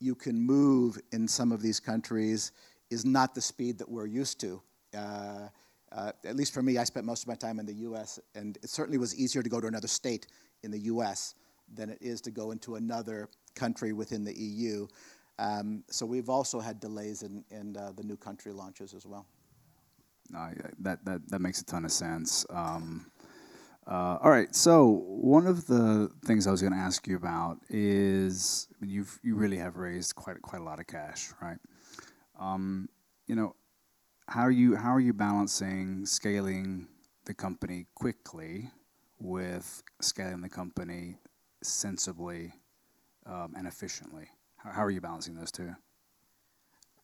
you 0.00 0.14
can 0.14 0.40
move 0.40 0.98
in 1.12 1.28
some 1.28 1.52
of 1.52 1.60
these 1.60 1.78
countries 1.78 2.52
is 2.90 3.04
not 3.04 3.34
the 3.34 3.40
speed 3.40 3.78
that 3.78 3.88
we're 3.88 4.06
used 4.06 4.40
to. 4.40 4.62
Uh, 4.96 5.48
uh, 5.92 6.12
at 6.24 6.36
least 6.36 6.54
for 6.54 6.62
me, 6.62 6.78
I 6.78 6.84
spent 6.84 7.06
most 7.06 7.22
of 7.22 7.28
my 7.28 7.34
time 7.34 7.58
in 7.58 7.66
the 7.66 7.74
US, 7.74 8.18
and 8.34 8.56
it 8.62 8.70
certainly 8.70 8.98
was 8.98 9.14
easier 9.16 9.42
to 9.42 9.48
go 9.48 9.60
to 9.60 9.66
another 9.66 9.88
state 9.88 10.26
in 10.62 10.70
the 10.70 10.78
US 10.80 11.34
than 11.74 11.90
it 11.90 11.98
is 12.00 12.20
to 12.22 12.30
go 12.30 12.50
into 12.50 12.76
another 12.76 13.28
country 13.54 13.92
within 13.92 14.24
the 14.24 14.36
EU. 14.36 14.86
Um, 15.38 15.84
so 15.88 16.04
we've 16.04 16.28
also 16.28 16.60
had 16.60 16.80
delays 16.80 17.22
in, 17.22 17.44
in 17.50 17.76
uh, 17.76 17.92
the 17.96 18.02
new 18.02 18.16
country 18.16 18.52
launches 18.52 18.92
as 18.94 19.06
well. 19.06 19.26
No, 20.30 20.50
that, 20.80 21.04
that, 21.04 21.28
that 21.28 21.40
makes 21.40 21.60
a 21.60 21.64
ton 21.64 21.84
of 21.84 21.92
sense. 21.92 22.46
Um, 22.50 23.10
uh, 23.86 24.18
all 24.22 24.30
right, 24.30 24.54
so 24.54 25.04
one 25.06 25.46
of 25.46 25.66
the 25.66 26.10
things 26.24 26.46
I 26.46 26.50
was 26.50 26.60
going 26.60 26.74
to 26.74 26.78
ask 26.78 27.08
you 27.08 27.16
about 27.16 27.58
is 27.68 28.68
I 28.70 28.84
mean, 28.84 28.94
you've 28.94 29.18
you 29.22 29.34
really 29.34 29.56
have 29.56 29.76
raised 29.76 30.14
quite 30.14 30.40
quite 30.42 30.60
a 30.60 30.64
lot 30.64 30.78
of 30.78 30.86
cash, 30.86 31.30
right? 31.42 31.56
Um, 32.40 32.88
you 33.26 33.36
know, 33.36 33.54
how 34.26 34.42
are 34.42 34.50
you 34.50 34.74
how 34.74 34.94
are 34.94 35.00
you 35.00 35.12
balancing 35.12 36.06
scaling 36.06 36.88
the 37.26 37.34
company 37.34 37.86
quickly 37.94 38.70
with 39.20 39.82
scaling 40.00 40.40
the 40.40 40.48
company 40.48 41.16
sensibly 41.62 42.52
um, 43.26 43.54
and 43.56 43.66
efficiently? 43.66 44.28
How, 44.56 44.70
how 44.72 44.84
are 44.84 44.90
you 44.90 45.02
balancing 45.02 45.34
those 45.34 45.52
two? 45.52 45.74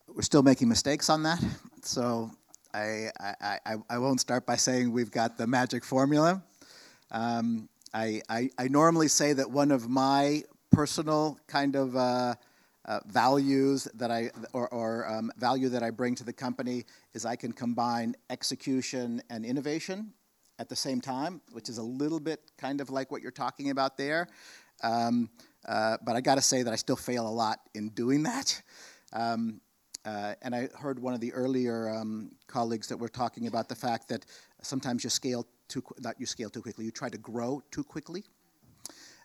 We're 0.08 0.22
still 0.22 0.42
making 0.42 0.68
mistakes 0.68 1.10
on 1.10 1.22
that, 1.24 1.44
so 1.82 2.30
I, 2.72 3.10
I, 3.20 3.58
I, 3.66 3.76
I 3.90 3.98
won't 3.98 4.20
start 4.20 4.46
by 4.46 4.56
saying 4.56 4.90
we've 4.90 5.10
got 5.10 5.36
the 5.36 5.46
magic 5.46 5.84
formula. 5.84 6.42
Um, 7.10 7.68
I, 7.92 8.22
I, 8.28 8.50
I, 8.58 8.68
normally 8.68 9.08
say 9.08 9.32
that 9.32 9.50
one 9.50 9.70
of 9.70 9.88
my 9.88 10.42
personal 10.70 11.38
kind 11.46 11.76
of 11.76 11.96
uh, 11.96 12.34
uh, 12.86 13.00
values 13.06 13.88
that 13.94 14.10
I 14.10 14.30
or, 14.52 14.68
or 14.68 15.10
um, 15.10 15.30
value 15.36 15.68
that 15.70 15.82
I 15.82 15.90
bring 15.90 16.14
to 16.16 16.24
the 16.24 16.32
company 16.32 16.84
is 17.14 17.26
I 17.26 17.36
can 17.36 17.52
combine 17.52 18.14
execution 18.30 19.22
and 19.28 19.44
innovation 19.44 20.12
at 20.58 20.68
the 20.68 20.76
same 20.76 21.00
time, 21.00 21.40
which 21.52 21.68
is 21.68 21.78
a 21.78 21.82
little 21.82 22.20
bit 22.20 22.40
kind 22.56 22.80
of 22.80 22.88
like 22.88 23.10
what 23.10 23.22
you're 23.22 23.30
talking 23.30 23.70
about 23.70 23.96
there. 23.96 24.28
Um, 24.82 25.28
uh, 25.66 25.96
but 26.04 26.16
I 26.16 26.20
got 26.20 26.36
to 26.36 26.42
say 26.42 26.62
that 26.62 26.72
I 26.72 26.76
still 26.76 26.96
fail 26.96 27.26
a 27.26 27.30
lot 27.30 27.58
in 27.74 27.88
doing 27.90 28.22
that. 28.22 28.62
Um, 29.12 29.60
uh, 30.04 30.34
and 30.42 30.54
I 30.54 30.68
heard 30.78 31.00
one 31.00 31.14
of 31.14 31.20
the 31.20 31.32
earlier 31.32 31.90
um, 31.90 32.30
colleagues 32.46 32.86
that 32.88 32.96
were 32.96 33.08
talking 33.08 33.48
about 33.48 33.68
the 33.68 33.74
fact 33.74 34.08
that 34.08 34.24
sometimes 34.62 35.02
you 35.02 35.10
scale 35.10 35.46
too, 35.68 35.82
not 35.98 36.14
you 36.20 36.26
scale 36.26 36.48
too 36.48 36.62
quickly, 36.62 36.84
you 36.84 36.92
try 36.92 37.08
to 37.08 37.18
grow 37.18 37.60
too 37.72 37.82
quickly. 37.82 38.22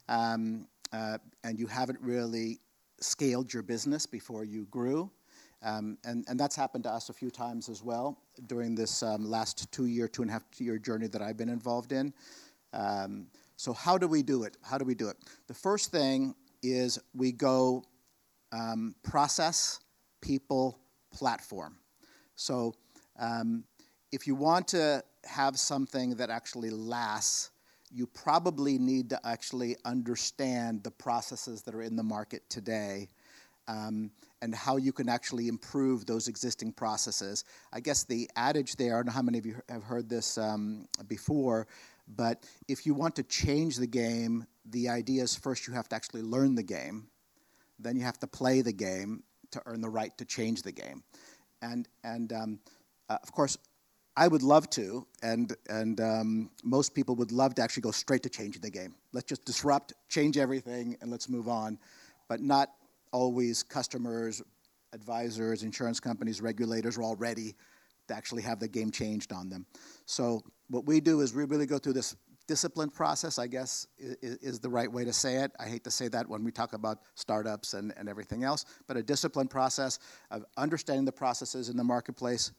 Um, 0.10 0.68
uh, 0.92 1.20
and 1.44 1.60
you 1.60 1.68
haven't 1.68 2.00
really 2.02 2.60
scaled 3.02 3.54
your 3.54 3.64
business 3.64 4.06
before 4.06 4.44
you 4.44 4.66
grew. 4.72 5.12
Um, 5.64 5.98
and, 6.04 6.26
and 6.28 6.40
that's 6.40 6.56
happened 6.56 6.86
to 6.86 6.90
us 6.90 7.10
a 7.10 7.14
few 7.14 7.30
times 7.30 7.70
as 7.70 7.84
well 7.84 8.18
during 8.48 8.74
this 8.74 9.04
um, 9.04 9.24
last 9.24 9.72
two 9.72 9.86
year, 9.86 10.08
two 10.08 10.24
and 10.24 10.32
a 10.32 10.34
half 10.34 10.44
year 10.58 10.80
journey 10.80 11.08
that 11.08 11.22
I've 11.22 11.38
been 11.38 11.50
involved 11.50 11.92
in. 11.92 12.14
Um, 12.74 13.28
so, 13.58 13.74
how 13.74 13.98
do 13.98 14.08
we 14.08 14.24
do 14.24 14.44
it? 14.44 14.58
How 14.64 14.80
do 14.80 14.86
we 14.86 14.96
do 14.96 15.08
it? 15.08 15.18
The 15.48 15.54
first 15.54 15.92
thing 15.92 16.34
is 16.64 16.98
we 17.14 17.32
go 17.32 17.84
um, 18.52 18.96
process, 19.04 19.80
people, 20.20 20.80
platform. 21.12 21.78
So, 22.36 22.74
um, 23.20 23.64
if 24.12 24.26
you 24.26 24.34
want 24.34 24.68
to 24.70 25.04
have 25.26 25.60
something 25.60 26.16
that 26.16 26.30
actually 26.30 26.72
lasts, 26.72 27.52
you 27.94 28.08
probably 28.08 28.78
need 28.78 29.10
to 29.10 29.28
actually 29.28 29.76
understand 29.86 30.84
the 30.84 30.92
processes 30.92 31.62
that 31.64 31.76
are 31.76 31.82
in 31.82 31.96
the 31.96 32.04
market 32.04 32.50
today 32.50 33.10
um, 33.68 34.12
and 34.42 34.56
how 34.56 34.78
you 34.78 34.92
can 34.92 35.10
actually 35.10 35.48
improve 35.48 36.06
those 36.06 36.28
existing 36.28 36.72
processes. 36.72 37.44
I 37.74 37.80
guess 37.80 38.04
the 38.04 38.30
adage 38.36 38.76
there, 38.76 38.96
I 38.96 38.98
don't 39.00 39.08
know 39.08 39.12
how 39.12 39.22
many 39.22 39.38
of 39.38 39.46
you 39.46 39.56
have 39.70 39.84
heard 39.84 40.10
this 40.10 40.38
um, 40.38 40.88
before, 41.08 41.68
but 42.16 42.46
if 42.68 42.86
you 42.86 42.94
want 42.94 43.16
to 43.18 43.24
change 43.24 43.78
the 43.78 43.88
game, 43.88 44.46
the 44.66 44.90
idea 44.90 45.24
is 45.24 45.36
first 45.36 45.68
you 45.68 45.74
have 45.74 45.90
to 45.90 45.96
actually 45.96 46.24
learn 46.24 46.56
the 46.56 46.64
game, 46.64 47.08
then 47.80 47.96
you 47.96 48.04
have 48.04 48.20
to 48.20 48.28
play 48.28 48.62
the 48.62 48.74
game 48.74 49.24
to 49.52 49.62
earn 49.66 49.82
the 49.82 49.90
right 49.90 50.18
to 50.18 50.26
change 50.26 50.62
the 50.62 50.72
game. 50.72 51.04
And, 51.62 51.88
and 52.04 52.34
um, 52.34 52.60
uh, 53.10 53.18
of 53.22 53.32
course, 53.32 53.58
I 54.22 54.28
would 54.28 54.44
love 54.44 54.70
to, 54.72 55.08
and, 55.24 55.52
and 55.68 56.00
um, 56.00 56.52
most 56.64 56.94
people 56.94 57.16
would 57.16 57.32
love 57.32 57.56
to 57.56 57.64
actually 57.64 57.82
go 57.82 57.90
straight 57.90 58.22
to 58.22 58.30
changing 58.30 58.62
the 58.62 58.70
game. 58.70 58.94
Let's 59.14 59.26
just 59.26 59.46
disrupt, 59.46 59.94
change 60.10 60.38
everything, 60.38 60.96
and 61.02 61.10
let's 61.10 61.28
move 61.28 61.48
on. 61.48 61.80
But 62.30 62.40
not 62.40 62.70
always 63.12 63.64
customers, 63.64 64.44
advisors, 64.94 65.64
insurance 65.64 66.00
companies, 66.00 66.40
regulators 66.40 67.00
are 67.00 67.02
all 67.02 67.16
ready 67.16 67.56
to 68.10 68.16
actually 68.16 68.44
have 68.44 68.60
the 68.60 68.68
game 68.68 68.92
changed 68.92 69.34
on 69.34 69.50
them. 69.50 69.66
So 70.06 70.44
what 70.70 70.86
we 70.86 71.00
do 71.00 71.22
is 71.22 71.34
we 71.34 71.46
really 71.46 71.66
go 71.66 71.80
through 71.80 71.94
this 71.94 72.16
disciplined 72.48 72.94
process, 72.94 73.40
I 73.40 73.48
guess 73.48 73.88
is, 73.98 74.38
is, 74.38 74.60
the 74.60 74.70
right 74.70 74.92
way 74.92 75.04
to 75.04 75.14
say 75.14 75.38
it. 75.38 75.52
I 75.60 75.68
hate 75.68 75.84
to 75.86 75.92
say 75.92 76.10
that 76.10 76.30
when 76.30 76.44
we 76.44 76.52
talk 76.52 76.74
about 76.74 77.00
startups 77.16 77.74
and, 77.74 77.92
and 77.98 78.08
everything 78.08 78.44
else, 78.44 78.66
but 78.88 78.98
a 78.98 79.02
disciplined 79.02 79.50
process 79.50 79.98
of 80.30 80.46
understanding 80.58 81.06
the 81.06 81.12
processes 81.12 81.70
in 81.70 81.78
the 81.78 81.84
marketplace, 81.84 82.52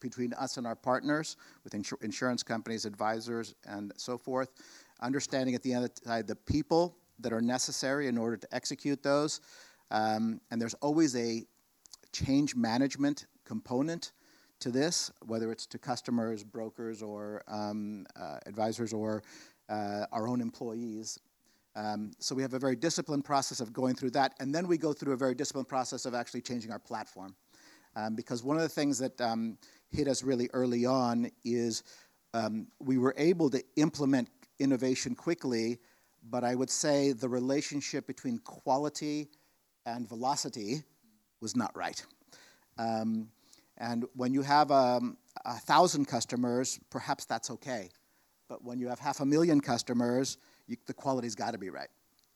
between 0.00 0.32
us 0.34 0.56
and 0.56 0.66
our 0.66 0.76
partners, 0.76 1.36
with 1.64 1.72
insur- 1.72 2.02
insurance 2.02 2.42
companies, 2.42 2.84
advisors, 2.84 3.54
and 3.66 3.92
so 3.96 4.18
forth. 4.18 4.50
Understanding 5.00 5.54
at 5.54 5.62
the 5.62 5.72
end 5.72 5.84
of 5.84 5.94
the 5.94 6.22
the 6.22 6.36
people 6.36 6.96
that 7.20 7.32
are 7.32 7.40
necessary 7.40 8.06
in 8.08 8.16
order 8.16 8.36
to 8.36 8.54
execute 8.54 9.02
those. 9.02 9.40
Um, 9.90 10.40
and 10.50 10.60
there's 10.60 10.74
always 10.74 11.16
a 11.16 11.44
change 12.12 12.54
management 12.54 13.26
component 13.44 14.12
to 14.60 14.70
this, 14.70 15.10
whether 15.26 15.52
it's 15.52 15.66
to 15.66 15.78
customers, 15.78 16.42
brokers, 16.42 17.02
or 17.02 17.42
um, 17.48 18.06
uh, 18.20 18.38
advisors, 18.46 18.92
or 18.92 19.22
uh, 19.68 20.06
our 20.12 20.26
own 20.28 20.40
employees. 20.40 21.18
Um, 21.76 22.10
so 22.18 22.34
we 22.34 22.42
have 22.42 22.54
a 22.54 22.58
very 22.58 22.74
disciplined 22.74 23.24
process 23.24 23.60
of 23.60 23.72
going 23.72 23.94
through 23.94 24.10
that, 24.10 24.34
and 24.40 24.52
then 24.54 24.66
we 24.66 24.78
go 24.78 24.92
through 24.92 25.12
a 25.12 25.16
very 25.16 25.34
disciplined 25.34 25.68
process 25.68 26.06
of 26.06 26.14
actually 26.14 26.40
changing 26.40 26.72
our 26.72 26.78
platform. 26.78 27.36
Um, 27.98 28.14
because 28.14 28.44
one 28.44 28.56
of 28.56 28.62
the 28.62 28.68
things 28.68 28.98
that 28.98 29.20
um, 29.20 29.58
hit 29.90 30.06
us 30.06 30.22
really 30.22 30.48
early 30.52 30.86
on 30.86 31.30
is 31.44 31.82
um, 32.32 32.68
we 32.78 32.96
were 32.96 33.14
able 33.18 33.50
to 33.50 33.62
implement 33.74 34.28
innovation 34.60 35.16
quickly, 35.16 35.78
but 36.30 36.44
I 36.44 36.54
would 36.54 36.70
say 36.70 37.10
the 37.10 37.28
relationship 37.28 38.06
between 38.06 38.38
quality 38.38 39.28
and 39.84 40.08
velocity 40.08 40.84
was 41.40 41.56
not 41.56 41.76
right. 41.76 42.04
Um, 42.78 43.30
and 43.78 44.04
when 44.14 44.32
you 44.32 44.42
have 44.42 44.70
um, 44.70 45.16
a 45.44 45.58
thousand 45.58 46.04
customers, 46.06 46.78
perhaps 46.90 47.24
that's 47.24 47.50
okay. 47.50 47.88
But 48.48 48.62
when 48.62 48.78
you 48.78 48.86
have 48.88 49.00
half 49.00 49.18
a 49.18 49.26
million 49.26 49.60
customers, 49.60 50.38
you, 50.68 50.76
the 50.86 50.94
quality's 50.94 51.34
got 51.34 51.50
to 51.50 51.58
be 51.58 51.70
right. 51.70 51.88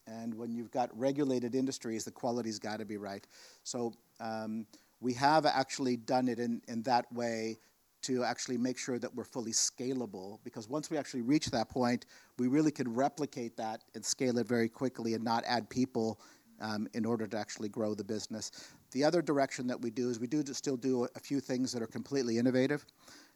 And 0.07 0.35
when 0.35 0.51
you've 0.51 0.71
got 0.71 0.89
regulated 0.97 1.55
industries, 1.55 2.03
the 2.03 2.11
quality's 2.11 2.59
got 2.59 2.79
to 2.79 2.85
be 2.85 2.97
right. 2.97 3.25
So 3.63 3.93
um, 4.19 4.65
we 5.03 5.13
have 5.13 5.45
actually 5.45 5.97
done 5.97 6.27
it 6.29 6.39
in, 6.39 6.61
in 6.67 6.81
that 6.83 7.11
way 7.11 7.59
to 8.03 8.23
actually 8.23 8.57
make 8.57 8.77
sure 8.77 8.97
that 8.99 9.13
we're 9.13 9.23
fully 9.23 9.51
scalable 9.51 10.39
because 10.43 10.67
once 10.67 10.89
we 10.89 10.97
actually 10.97 11.21
reach 11.21 11.47
that 11.47 11.69
point, 11.69 12.05
we 12.37 12.47
really 12.47 12.71
could 12.71 12.93
replicate 12.93 13.55
that 13.57 13.83
and 13.95 14.03
scale 14.03 14.37
it 14.37 14.47
very 14.47 14.69
quickly 14.69 15.13
and 15.13 15.23
not 15.23 15.43
add 15.45 15.69
people 15.69 16.19
um, 16.61 16.87
in 16.93 17.05
order 17.05 17.27
to 17.27 17.37
actually 17.37 17.69
grow 17.69 17.93
the 17.93 18.03
business. 18.03 18.51
The 18.91 19.03
other 19.03 19.21
direction 19.21 19.67
that 19.67 19.81
we 19.81 19.89
do 19.89 20.09
is 20.09 20.19
we 20.19 20.27
do 20.27 20.43
still 20.53 20.77
do 20.77 21.07
a 21.15 21.19
few 21.19 21.39
things 21.39 21.71
that 21.73 21.81
are 21.81 21.87
completely 21.87 22.37
innovative. 22.37 22.85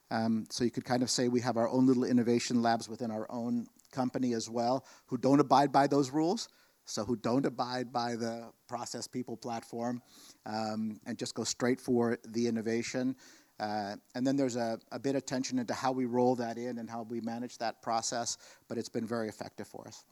Um, 0.10 0.46
so 0.50 0.64
you 0.64 0.72
could 0.72 0.86
kind 0.86 1.04
of 1.04 1.10
say 1.10 1.28
we 1.28 1.42
have 1.42 1.58
our 1.58 1.68
own 1.68 1.86
little 1.86 2.06
innovation 2.06 2.62
labs 2.62 2.88
within 2.88 3.12
our 3.12 3.30
own 3.30 3.68
company 3.92 4.34
as 4.34 4.50
well 4.50 4.86
who 5.08 5.18
don't 5.18 5.40
abide 5.40 5.72
by 5.72 5.88
those 5.88 6.12
rules. 6.12 6.48
So 6.86 7.04
who 7.04 7.18
don't 7.18 7.46
abide 7.46 7.92
by 7.92 8.16
the 8.16 8.50
process 8.70 9.08
people 9.08 9.36
platform 9.36 10.02
um, 10.48 11.00
and 11.06 11.18
just 11.18 11.36
go 11.36 11.44
straight 11.44 11.80
for 11.80 12.18
the 12.30 12.48
innovation. 12.48 13.16
Uh, 13.60 13.96
and 14.16 14.26
then 14.26 14.36
there's 14.36 14.56
a, 14.56 14.80
a 14.92 15.00
bit 15.00 15.16
of 15.16 15.26
tension 15.26 15.60
into 15.60 15.74
how 15.74 15.92
we 15.92 16.06
roll 16.06 16.36
that 16.36 16.58
in 16.58 16.78
and 16.78 16.90
how 16.90 17.04
we 17.10 17.20
manage 17.22 17.58
that 17.58 17.82
process, 17.82 18.38
but 18.68 18.78
it's 18.78 18.90
been 18.90 19.06
very 19.06 19.28
effective 19.28 19.68
for 19.68 19.88
us. 19.88 20.06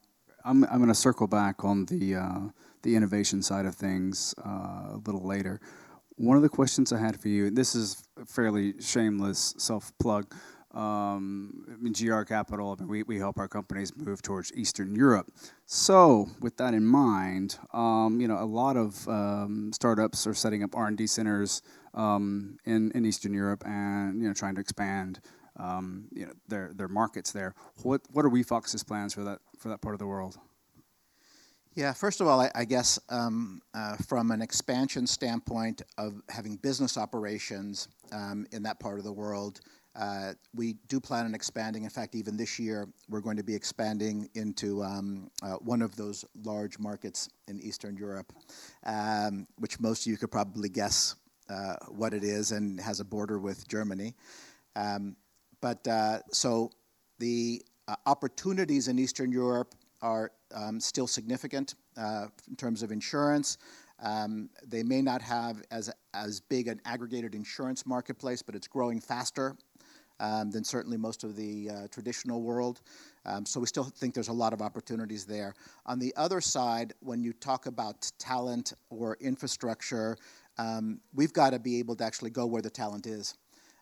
I'm, 0.44 0.64
I'm 0.66 0.78
going 0.78 0.88
to 0.90 0.96
circle 0.96 1.28
back 1.28 1.64
on 1.64 1.86
the, 1.86 2.16
uh, 2.16 2.40
the 2.84 2.96
innovation 2.96 3.42
side 3.42 3.66
of 3.66 3.76
things 3.76 4.36
uh, 4.46 4.94
a 4.94 5.02
little 5.06 5.26
later. 5.26 5.60
One 6.18 6.38
of 6.38 6.44
the 6.44 6.50
questions 6.50 6.94
I 6.94 7.00
had 7.00 7.20
for 7.20 7.28
you, 7.28 7.48
and 7.48 7.58
this 7.58 7.76
is 7.76 8.04
a 8.20 8.26
fairly 8.26 8.80
shameless 8.80 9.56
self 9.58 9.92
plug. 10.00 10.34
Um, 10.76 11.66
GR 11.98 12.24
Capital, 12.24 12.76
I 12.78 12.82
mean, 12.82 12.90
we, 12.90 13.04
we 13.04 13.18
help 13.18 13.40
our 13.40 13.48
companies 13.48 13.96
move 13.96 14.22
towards 14.22 14.54
Eastern 14.54 14.94
Europe. 14.94 15.32
So, 15.66 16.28
with 16.42 16.58
that 16.58 16.74
in 16.74 16.86
mind, 16.86 17.58
um, 17.74 18.20
you 18.20 18.28
know, 18.28 18.38
a 18.38 18.46
lot 18.46 18.76
of 18.76 19.08
um, 19.08 19.72
startups 19.74 20.28
are 20.28 20.34
setting 20.34 20.64
up 20.64 20.76
R&D 20.76 21.08
centers 21.08 21.62
um, 21.94 22.58
in, 22.66 22.92
in 22.92 23.06
Eastern 23.06 23.34
Europe 23.34 23.64
and, 23.66 24.22
you 24.22 24.28
know, 24.28 24.34
trying 24.34 24.56
to 24.56 24.62
expand, 24.62 25.22
um, 25.58 26.10
you 26.12 26.26
know, 26.26 26.34
their, 26.50 26.72
their 26.74 26.90
markets 26.90 27.32
there. 27.32 27.56
What, 27.84 28.02
what 28.12 28.26
are 28.26 28.30
WeFox's 28.30 28.84
plans 28.84 29.14
for 29.14 29.24
that, 29.24 29.40
for 29.58 29.70
that 29.70 29.82
part 29.82 29.96
of 29.96 30.00
the 30.00 30.08
world? 30.08 30.38
Yeah, 31.76 31.92
first 31.92 32.22
of 32.22 32.28
all, 32.28 32.40
I, 32.40 32.50
I 32.56 32.64
guess 32.64 32.98
um, 33.10 33.62
uh, 33.74 33.98
from 34.08 34.32
an 34.32 34.42
expansion 34.42 35.06
standpoint 35.06 35.82
of 35.98 36.22
having 36.30 36.56
business 36.56 36.98
operations 36.98 37.90
um, 38.14 38.48
in 38.54 38.64
that 38.64 38.80
part 38.80 38.98
of 38.98 39.04
the 39.04 39.12
world, 39.12 39.60
we 40.54 40.74
do 40.88 41.00
plan 41.00 41.26
on 41.26 41.36
expanding. 41.36 41.84
In 41.84 41.90
fact, 41.90 42.16
even 42.16 42.38
this 42.38 42.60
year, 42.60 42.88
we're 43.10 43.22
going 43.22 43.38
to 43.38 43.44
be 43.44 43.56
expanding 43.56 44.30
into 44.36 44.84
um, 44.84 45.30
uh, 45.42 45.54
one 45.56 45.82
of 45.82 45.96
those 45.96 46.26
large 46.44 46.80
markets 46.80 47.30
in 47.48 47.60
Eastern 47.62 47.96
Europe, 47.96 48.34
um, 48.86 49.48
which 49.58 49.80
most 49.80 50.06
of 50.06 50.12
you 50.12 50.18
could 50.18 50.32
probably 50.32 50.70
guess 50.70 51.16
uh, 51.50 51.76
what 51.90 52.14
it 52.14 52.24
is 52.24 52.52
and 52.52 52.80
has 52.80 53.00
a 53.00 53.06
border 53.06 53.40
with 53.40 53.68
Germany. 53.68 54.16
Um, 54.76 55.16
but 55.62 55.88
uh, 55.88 56.20
so 56.32 56.72
the 57.20 57.64
uh, 57.88 57.96
opportunities 58.06 58.88
in 58.88 59.00
Eastern 59.00 59.32
Europe 59.32 59.76
are 60.02 60.32
still 60.80 61.08
significant 61.08 61.76
uh, 61.98 62.28
in 62.48 62.56
terms 62.56 62.84
of 62.84 62.92
insurance. 62.92 63.58
They 64.68 64.84
may 64.84 65.02
not 65.02 65.22
have 65.22 65.62
as, 65.72 65.92
as 66.14 66.40
big 66.40 66.68
an 66.68 66.82
aggregated 66.86 67.36
insurance 67.36 67.86
marketplace, 67.86 68.42
but 68.42 68.56
it's 68.56 68.68
growing 68.68 69.00
faster 69.00 69.56
um, 70.20 70.52
than 70.52 70.64
certainly 70.64 70.98
most 70.98 71.24
of 71.24 71.36
the 71.36 71.70
uh, 71.70 71.88
traditional 71.92 72.42
world. 72.42 72.82
Um, 73.26 73.46
so 73.46 73.60
we 73.60 73.68
still 73.68 73.84
think 73.84 74.14
there's 74.14 74.28
a 74.28 74.34
lot 74.34 74.54
of 74.54 74.62
opportunities 74.62 75.26
there. 75.26 75.54
On 75.86 76.00
the 76.00 76.14
other 76.16 76.42
side, 76.42 76.94
when 77.00 77.24
you 77.24 77.34
talk 77.34 77.66
about 77.66 78.12
talent 78.20 78.74
or 78.90 79.18
infrastructure, 79.20 80.18
um, 80.58 81.00
we've 81.14 81.34
got 81.34 81.52
to 81.52 81.60
be 81.60 81.80
able 81.80 81.96
to 81.98 82.04
actually 82.04 82.30
go 82.30 82.46
where 82.46 82.62
the 82.62 82.70
talent 82.70 83.08
is. 83.08 83.36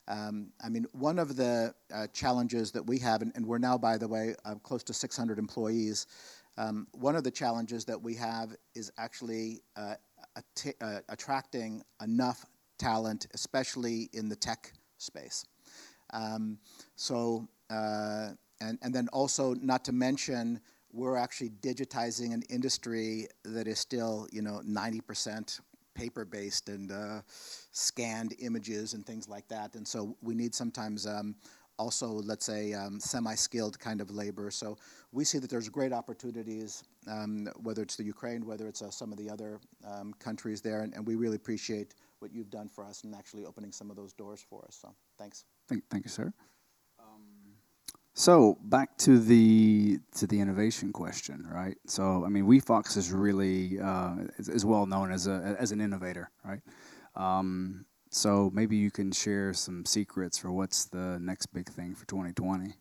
Um, 0.08 0.52
I 0.64 0.70
mean, 0.70 0.86
one 0.92 1.18
of 1.18 1.36
the 1.36 1.74
uh, 1.94 2.08
challenges 2.08 2.72
that 2.72 2.86
we 2.86 3.00
have, 3.00 3.22
and, 3.22 3.32
and, 3.36 3.46
we're 3.46 3.58
now, 3.58 3.78
by 3.78 3.98
the 3.98 4.08
way, 4.08 4.36
uh, 4.44 4.56
close 4.56 4.84
to 4.84 4.94
600 4.94 5.40
employees. 5.40 6.08
Um, 6.58 6.88
one 6.92 7.16
of 7.16 7.24
the 7.24 7.32
challenges 7.32 7.86
that 7.86 8.02
we 8.02 8.14
have 8.16 8.54
is 8.76 8.92
actually 8.98 9.62
uh, 9.76 9.96
uh 10.82 11.00
attracting 11.10 11.84
enough 12.02 12.46
talent, 12.78 13.28
especially 13.34 14.10
in 14.14 14.28
the 14.28 14.36
tech 14.36 14.74
space. 14.98 15.46
Um, 16.14 16.60
so, 16.96 17.48
uh, 17.70 18.30
and, 18.62 18.78
and 18.82 18.94
then 18.94 19.10
also, 19.12 19.54
not 19.56 19.84
to 19.86 19.92
mention, 19.92 20.62
we're 20.94 21.18
actually 21.18 21.50
digitizing 21.62 22.34
an 22.34 22.44
industry 22.50 23.28
that 23.44 23.68
is 23.68 23.80
still, 23.80 24.28
you 24.32 24.42
know, 24.42 24.62
90% 24.66 25.60
paper-based 25.96 26.70
and 26.70 26.92
uh, 26.92 27.22
scanned 27.72 28.34
images 28.40 28.94
and 28.94 29.06
things 29.06 29.28
like 29.28 29.48
that. 29.48 29.76
And 29.76 29.88
so 29.88 30.16
we 30.22 30.34
need 30.34 30.56
sometimes 30.56 31.06
um, 31.06 31.36
also, 31.80 32.08
let's 32.08 32.46
say, 32.46 32.74
um, 32.74 33.00
semi-skilled 33.00 33.80
kind 33.80 34.02
of 34.02 34.12
labor. 34.12 34.52
So 34.52 34.78
we 35.12 35.24
see 35.24 35.40
that 35.40 35.50
there's 35.50 35.70
great 35.70 35.92
opportunities, 35.92 36.84
um, 37.08 37.48
whether 37.62 37.82
it's 37.82 37.96
the 37.96 38.04
Ukraine, 38.04 38.46
whether 38.46 38.68
it's 38.68 38.82
uh, 38.82 38.92
some 38.92 39.12
of 39.12 39.18
the 39.18 39.30
other 39.30 39.60
um, 39.86 40.14
countries 40.20 40.62
there, 40.62 40.82
and, 40.82 40.94
and 40.94 41.06
we 41.06 41.16
really 41.16 41.36
appreciate 41.36 41.96
what 42.24 42.34
you've 42.34 42.50
done 42.50 42.70
for 42.70 42.86
us 42.86 43.04
and 43.04 43.14
actually 43.14 43.46
opening 43.46 43.72
some 43.72 43.92
of 43.92 43.98
those 43.98 44.14
doors 44.14 44.44
for 44.50 44.64
us. 44.66 44.80
So 44.82 44.96
thanks. 45.20 45.44
Thank, 45.68 45.84
thank 45.92 46.06
you, 46.06 46.10
sir. 46.10 46.34
Um, 46.98 47.22
so 48.14 48.58
back 48.64 48.98
to 49.00 49.20
the 49.20 50.00
to 50.16 50.26
the 50.26 50.40
innovation 50.40 50.94
question, 50.94 51.46
right? 51.52 51.76
So 51.86 52.24
I 52.26 52.30
mean, 52.30 52.46
WeFox 52.46 52.96
is 52.98 53.12
really 53.12 53.80
uh, 53.80 54.16
is, 54.38 54.50
is, 54.50 54.66
well 54.66 54.86
known 54.86 55.12
as 55.12 55.28
a 55.28 55.58
as 55.60 55.72
an 55.72 55.82
innovator, 55.82 56.32
right? 56.46 56.62
Um, 57.16 57.86
so 58.10 58.50
maybe 58.54 58.78
you 58.78 58.90
can 58.90 59.12
share 59.12 59.54
some 59.54 59.86
secrets 59.86 60.38
for 60.38 60.52
what's 60.52 60.86
the 60.86 61.20
next 61.20 61.48
big 61.48 61.68
thing 61.68 61.94
for 61.94 62.06
2020. 62.06 62.74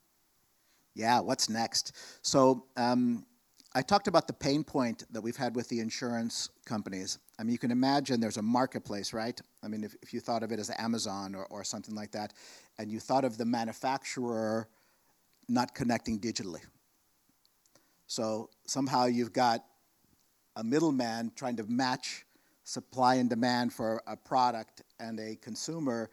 Yeah, 0.94 1.20
what's 1.20 1.48
next? 1.48 1.96
So 2.22 2.66
um, 2.76 3.24
I 3.74 3.80
talked 3.80 4.06
about 4.06 4.26
the 4.26 4.34
pain 4.34 4.64
point 4.64 5.04
that 5.12 5.22
we've 5.22 5.36
had 5.36 5.56
with 5.56 5.68
the 5.70 5.80
insurance 5.80 6.50
companies. 6.66 7.18
I 7.38 7.42
mean, 7.42 7.52
you 7.52 7.58
can 7.58 7.70
imagine 7.70 8.20
there's 8.20 8.36
a 8.36 8.42
marketplace, 8.42 9.14
right? 9.14 9.40
I 9.62 9.68
mean, 9.68 9.82
if, 9.82 9.96
if 10.02 10.12
you 10.12 10.20
thought 10.20 10.42
of 10.42 10.52
it 10.52 10.58
as 10.58 10.70
Amazon 10.76 11.34
or, 11.34 11.46
or 11.46 11.64
something 11.64 11.94
like 11.94 12.10
that, 12.12 12.34
and 12.78 12.90
you 12.90 13.00
thought 13.00 13.24
of 13.24 13.38
the 13.38 13.46
manufacturer 13.46 14.68
not 15.48 15.74
connecting 15.74 16.20
digitally. 16.20 16.60
So 18.06 18.50
somehow 18.66 19.06
you've 19.06 19.32
got 19.32 19.64
a 20.56 20.62
middleman 20.62 21.32
trying 21.34 21.56
to 21.56 21.64
match 21.64 22.26
supply 22.64 23.14
and 23.14 23.30
demand 23.30 23.72
for 23.72 24.02
a 24.06 24.16
product 24.16 24.82
and 25.00 25.18
a 25.18 25.36
consumer, 25.36 26.10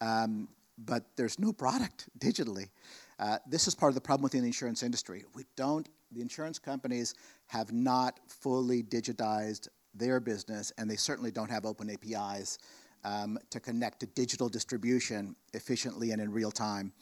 um, 0.00 0.48
but 0.78 1.04
there's 1.16 1.38
no 1.38 1.52
product 1.52 2.08
digitally. 2.18 2.70
Uh, 3.18 3.36
this 3.46 3.68
is 3.68 3.74
part 3.74 3.90
of 3.90 3.94
the 3.94 4.00
problem 4.00 4.22
within 4.22 4.40
the 4.40 4.46
insurance 4.46 4.82
industry. 4.82 5.24
We 5.34 5.44
don't 5.56 5.86
the 6.12 6.20
insurance 6.20 6.58
companies 6.58 7.14
have 7.46 7.72
not 7.72 8.20
fully 8.28 8.82
digitized 8.82 9.68
their 9.94 10.20
business, 10.20 10.72
and 10.78 10.90
they 10.90 10.96
certainly 10.96 11.30
don't 11.30 11.50
have 11.50 11.66
open 11.66 11.90
APIs 11.90 12.58
um, 13.04 13.38
to 13.50 13.60
connect 13.60 14.00
to 14.00 14.06
digital 14.06 14.48
distribution 14.48 15.34
efficiently 15.52 16.12
and 16.12 16.20
in 16.20 16.30
real 16.30 16.50
time. 16.50 16.92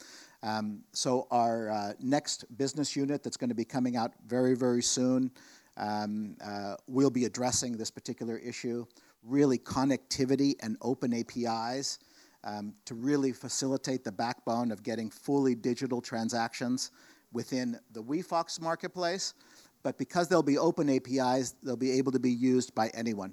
Um, 0.42 0.82
so 0.92 1.26
our 1.30 1.70
uh, 1.70 1.92
next 2.00 2.44
business 2.56 2.96
unit 2.96 3.22
that's 3.22 3.36
going 3.36 3.50
to 3.50 3.54
be 3.54 3.64
coming 3.64 3.96
out 3.96 4.12
very, 4.26 4.56
very 4.56 4.82
soon 4.82 5.30
um, 5.76 6.36
uh, 6.42 6.76
will 6.86 7.10
be 7.10 7.26
addressing 7.26 7.76
this 7.76 7.90
particular 7.90 8.38
issue, 8.38 8.86
really 9.22 9.58
connectivity 9.58 10.54
and 10.62 10.76
open 10.80 11.12
APIs 11.14 11.98
um, 12.44 12.74
to 12.86 12.94
really 12.94 13.32
facilitate 13.32 14.02
the 14.02 14.12
backbone 14.12 14.72
of 14.72 14.82
getting 14.82 15.10
fully 15.10 15.54
digital 15.54 16.00
transactions 16.00 16.90
within 17.32 17.78
the 17.92 18.02
WeFox 18.02 18.60
marketplace, 18.60 19.34
but 19.82 19.98
because 19.98 20.28
they'll 20.28 20.42
be 20.42 20.58
open 20.58 20.90
APIs, 20.90 21.54
they'll 21.62 21.76
be 21.76 21.92
able 21.92 22.12
to 22.12 22.18
be 22.18 22.30
used 22.30 22.74
by 22.74 22.88
anyone. 22.88 23.32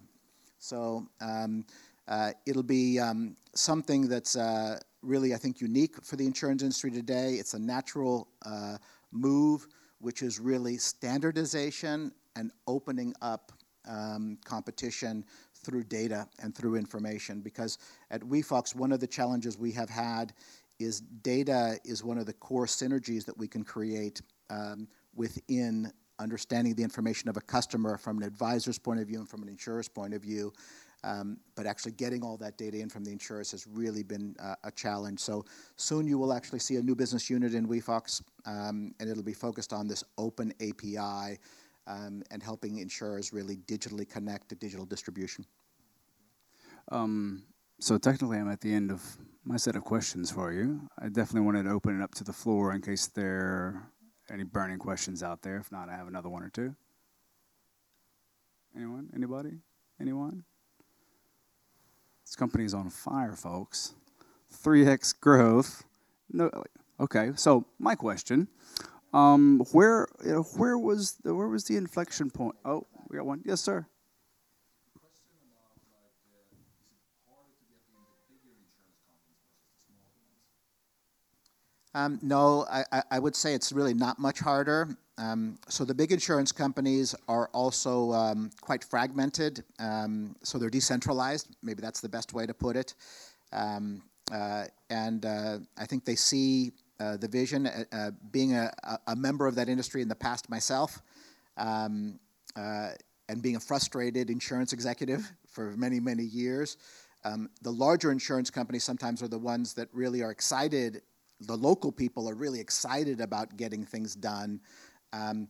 So 0.60 1.08
um, 1.22 1.66
uh, 2.08 2.32
it'll 2.46 2.64
be 2.64 3.00
um, 3.00 3.36
something 3.54 4.08
that's 4.08 4.36
uh, 4.36 4.80
really, 5.02 5.34
I 5.34 5.38
think, 5.38 5.62
unique 5.62 6.04
for 6.04 6.16
the 6.16 6.26
insurance 6.26 6.62
industry 6.62 6.92
today. 6.92 7.34
It's 7.34 7.54
a 7.54 7.60
natural 7.60 8.30
uh, 8.46 8.78
move 9.12 9.68
which 10.00 10.22
is 10.22 10.40
really 10.40 10.78
standardization 10.78 12.12
and 12.36 12.52
opening 12.68 13.14
up 13.22 13.52
um, 13.88 14.38
competition 14.46 15.26
through 15.56 15.84
data 15.84 16.28
and 16.40 16.56
through 16.56 16.76
information. 16.76 17.42
Because 17.42 17.78
at 18.12 18.22
WeFox, 18.22 18.76
one 18.76 18.92
of 18.92 19.00
the 19.00 19.08
challenges 19.08 19.58
we 19.58 19.72
have 19.72 19.90
had 19.90 20.34
is 20.80 21.02
data 21.02 21.78
is 21.84 22.04
one 22.04 22.18
of 22.18 22.26
the 22.26 22.34
core 22.34 22.66
synergies 22.66 23.26
that 23.26 23.38
we 23.38 23.48
can 23.48 23.64
create 23.64 24.22
um, 24.50 24.88
within 25.16 25.92
understanding 26.20 26.74
the 26.76 26.84
information 26.84 27.30
of 27.30 27.38
a 27.38 27.42
customer 27.42 27.98
from 27.98 28.18
an 28.18 28.24
advisor's 28.24 28.80
point 28.80 29.00
of 29.00 29.08
view 29.08 29.20
and 29.20 29.30
from 29.30 29.44
an 29.44 29.50
insurer's 29.50 29.88
point 29.88 30.14
of 30.14 30.22
view. 30.22 30.52
Um, 31.04 31.38
but 31.56 31.68
actually 31.68 31.92
getting 31.92 32.24
all 32.24 32.38
that 32.38 32.58
data 32.58 32.80
in 32.80 32.90
from 32.90 33.04
the 33.04 33.12
insurers 33.12 33.52
has 33.52 33.68
really 33.68 34.02
been 34.02 34.36
uh, 34.40 34.56
a 34.64 34.72
challenge. 34.72 35.20
So 35.20 35.46
soon 35.76 36.08
you 36.08 36.18
will 36.18 36.34
actually 36.34 36.60
see 36.60 36.78
a 36.78 36.82
new 36.82 36.96
business 36.96 37.30
unit 37.30 37.54
in 37.54 37.68
WeFox, 37.68 38.22
um, 38.46 38.94
and 39.00 39.10
it'll 39.10 39.24
be 39.24 39.34
focused 39.34 39.74
on 39.74 39.88
this 39.88 40.04
open 40.18 40.52
API 40.60 41.38
um, 41.86 42.24
and 42.32 42.42
helping 42.42 42.80
insurers 42.80 43.32
really 43.32 43.58
digitally 43.58 44.10
connect 44.10 44.50
to 44.50 44.56
digital 44.56 44.86
distribution. 44.86 45.46
So 47.80 47.98
technically, 48.00 48.40
I'm 48.40 48.50
at 48.50 48.62
the 48.62 48.74
end 48.74 48.92
of 48.92 49.18
my 49.46 49.56
set 49.56 49.76
of 49.76 49.84
questions 49.84 50.32
for 50.32 50.52
you. 50.52 50.82
I 50.98 51.10
definitely 51.10 51.42
wanted 51.42 51.64
to 51.64 51.70
open 51.70 52.00
it 52.00 52.04
up 52.04 52.16
to 52.16 52.24
the 52.24 52.34
floor 52.34 52.74
in 52.74 52.82
case 52.82 53.06
there 53.08 53.38
are 53.38 53.92
any 54.32 54.44
burning 54.44 54.80
questions 54.80 55.22
out 55.22 55.44
there. 55.44 55.58
If 55.58 55.72
not, 55.72 55.88
I 55.88 55.96
have 55.96 56.08
another 56.08 56.28
one 56.28 56.42
or 56.44 56.50
two. 56.50 56.76
Anyone? 58.76 59.10
Anybody? 59.16 59.60
Anyone? 60.02 60.44
This 62.26 62.36
company 62.36 62.66
is 62.66 62.74
on 62.74 62.90
fire, 62.90 63.36
folks. 63.36 63.94
3x 64.64 65.20
growth. 65.20 65.84
No, 66.32 66.50
okay. 67.00 67.32
So 67.36 67.66
my 67.80 67.94
question: 67.96 68.48
um, 69.14 69.64
Where, 69.72 70.08
you 70.26 70.32
know, 70.32 70.44
where 70.58 70.78
was 70.78 71.14
the, 71.24 71.34
where 71.34 71.48
was 71.48 71.66
the 71.66 71.78
inflection 71.78 72.32
point? 72.32 72.56
Oh, 72.66 72.88
we 73.08 73.18
got 73.18 73.26
one. 73.26 73.44
Yes, 73.46 73.62
sir. 73.62 73.88
Um, 81.98 82.20
no, 82.22 82.64
I, 82.70 83.02
I, 83.10 83.18
would 83.18 83.36
say 83.36 83.56
it's 83.56 83.72
really 83.72 83.96
not 83.96 84.20
much 84.20 84.40
harder. 84.40 84.96
Um, 85.18 85.58
so 85.68 85.84
the 85.84 85.96
big 85.96 86.12
insurance 86.12 86.52
companies 86.52 87.16
are 87.28 87.50
also 87.54 88.14
um, 88.14 88.52
quite 88.62 88.84
fragmented. 88.84 89.64
Um, 89.80 90.36
so 90.44 90.60
they're 90.60 90.70
decentralized. 90.70 91.56
Maybe 91.64 91.82
that's 91.82 92.00
the 92.00 92.08
best 92.08 92.34
way 92.34 92.46
to 92.46 92.54
put 92.54 92.76
it. 92.76 92.94
Um, 93.52 94.04
uh, 94.32 94.66
and 94.92 95.26
uh, 95.26 95.58
I 95.76 95.88
think 95.88 96.06
they 96.06 96.14
see 96.14 96.72
uh, 97.00 97.18
the 97.18 97.28
vision. 97.28 97.66
Uh, 97.66 97.84
uh, 97.92 98.12
being 98.30 98.54
a, 98.54 98.72
a, 99.08 99.16
member 99.16 99.48
of 99.48 99.56
that 99.56 99.68
industry 99.68 100.04
in 100.04 100.08
the 100.08 100.16
past 100.16 100.52
myself, 100.52 101.02
um, 101.58 102.20
uh, 102.56 102.90
and 103.28 103.42
being 103.42 103.56
a 103.56 103.60
frustrated 103.60 104.30
insurance 104.30 104.72
executive 104.72 105.32
for 105.48 105.76
many 105.76 106.00
many 106.00 106.26
years. 106.26 106.78
the 107.64 107.72
larger 107.72 108.12
insurance 108.12 108.52
companies 108.52 108.84
sometimes 108.84 109.24
are 109.24 109.28
the 109.28 109.40
ones 109.40 109.74
that 109.74 109.90
really 109.94 110.22
are 110.22 110.30
excited 110.30 111.02
the 111.42 111.56
local 111.56 111.92
people 111.92 112.30
are 112.30 112.36
really 112.36 112.60
excited 112.60 113.22
about 113.22 113.58
getting 113.58 113.84
things 113.84 114.16
done, 114.16 114.60
um, 115.14 115.48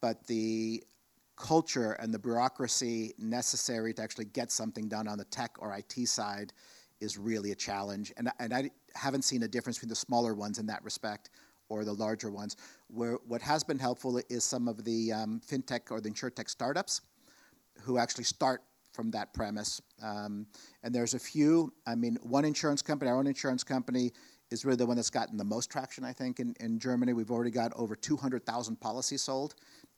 but 0.00 0.26
the 0.26 0.82
culture 1.36 1.92
and 1.92 2.12
the 2.12 2.18
bureaucracy 2.18 3.12
necessary 3.18 3.92
to 3.92 4.02
actually 4.02 4.26
get 4.26 4.52
something 4.52 4.88
done 4.88 5.08
on 5.08 5.18
the 5.18 5.24
tech 5.24 5.56
or 5.58 5.76
IT 5.76 6.06
side 6.06 6.52
is 7.00 7.18
really 7.18 7.52
a 7.52 7.54
challenge. 7.54 8.12
And, 8.16 8.30
and 8.38 8.54
I 8.54 8.70
haven't 8.94 9.22
seen 9.22 9.42
a 9.42 9.48
difference 9.48 9.78
between 9.78 9.90
the 9.90 9.96
smaller 9.96 10.34
ones 10.34 10.58
in 10.58 10.66
that 10.66 10.82
respect 10.84 11.30
or 11.68 11.84
the 11.84 11.92
larger 11.92 12.30
ones. 12.30 12.56
Where 12.88 13.18
what 13.26 13.42
has 13.42 13.64
been 13.64 13.78
helpful 13.78 14.20
is 14.28 14.44
some 14.44 14.68
of 14.68 14.84
the 14.84 15.12
um, 15.12 15.40
fintech 15.46 15.90
or 15.90 16.00
the 16.00 16.10
insurtech 16.10 16.48
startups 16.48 17.00
who 17.82 17.98
actually 17.98 18.24
start 18.24 18.62
from 18.92 19.10
that 19.10 19.34
premise. 19.34 19.82
Um, 20.02 20.46
and 20.82 20.94
there's 20.94 21.14
a 21.14 21.18
few. 21.18 21.72
I 21.86 21.96
mean, 21.96 22.16
one 22.22 22.44
insurance 22.44 22.80
company, 22.80 23.10
our 23.10 23.18
own 23.18 23.26
insurance 23.26 23.64
company, 23.64 24.12
is 24.54 24.64
really 24.64 24.76
the 24.76 24.86
one 24.86 24.96
that's 24.96 25.10
gotten 25.10 25.36
the 25.36 25.44
most 25.44 25.70
traction, 25.70 26.04
I 26.04 26.12
think, 26.12 26.40
in, 26.40 26.54
in 26.60 26.78
Germany. 26.78 27.12
We've 27.12 27.30
already 27.30 27.50
got 27.50 27.72
over 27.76 27.94
200,000 27.94 28.80
policies 28.80 29.22
sold 29.22 29.54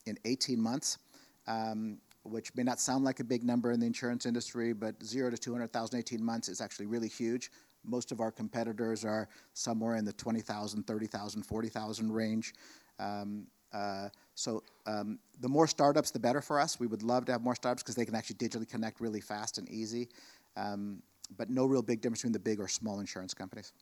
in 0.07 0.19
18 0.25 0.61
months, 0.61 0.99
um, 1.47 1.99
which 2.25 2.55
may 2.57 2.65
not 2.65 2.81
sound 2.81 3.05
like 3.05 3.21
a 3.21 3.25
big 3.25 3.45
number 3.45 3.71
in 3.71 3.79
the 3.79 3.87
insurance 3.87 4.27
industry, 4.27 4.73
but 4.73 5.01
zero 5.05 5.31
to 5.31 5.37
200,000 5.37 5.99
18 5.99 6.25
months 6.25 6.49
is 6.49 6.61
actually 6.61 6.87
really 6.87 7.09
huge. 7.09 7.53
Most 7.85 8.11
of 8.11 8.21
our 8.21 8.33
competitors 8.33 9.05
are 9.05 9.29
somewhere 9.53 9.95
in 9.97 10.05
the 10.05 10.13
20,000, 10.15 10.83
30,000, 10.85 11.43
40,000 11.43 12.13
range. 12.13 12.55
Um, 12.99 13.47
uh, 13.73 14.09
so 14.35 14.63
um, 14.87 15.19
the 15.41 15.49
more 15.49 15.67
startups, 15.67 16.11
the 16.11 16.19
better 16.19 16.41
for 16.41 16.59
us. 16.59 16.81
We 16.81 16.87
would 16.87 17.03
love 17.03 17.27
to 17.27 17.33
have 17.33 17.43
more 17.43 17.55
startups 17.55 17.83
because 17.83 17.95
they 17.95 18.07
can 18.07 18.15
actually 18.15 18.37
digitally 18.37 18.69
connect 18.69 19.01
really 19.01 19.21
fast 19.21 19.59
and 19.59 19.69
easy. 19.69 20.09
Um, 20.57 21.03
but 21.37 21.51
no 21.51 21.67
real 21.67 21.83
big 21.83 22.01
difference 22.01 22.21
between 22.21 22.33
the 22.33 22.39
big 22.39 22.61
or 22.61 22.69
small 22.69 23.01
insurance 23.01 23.35
companies. 23.35 23.73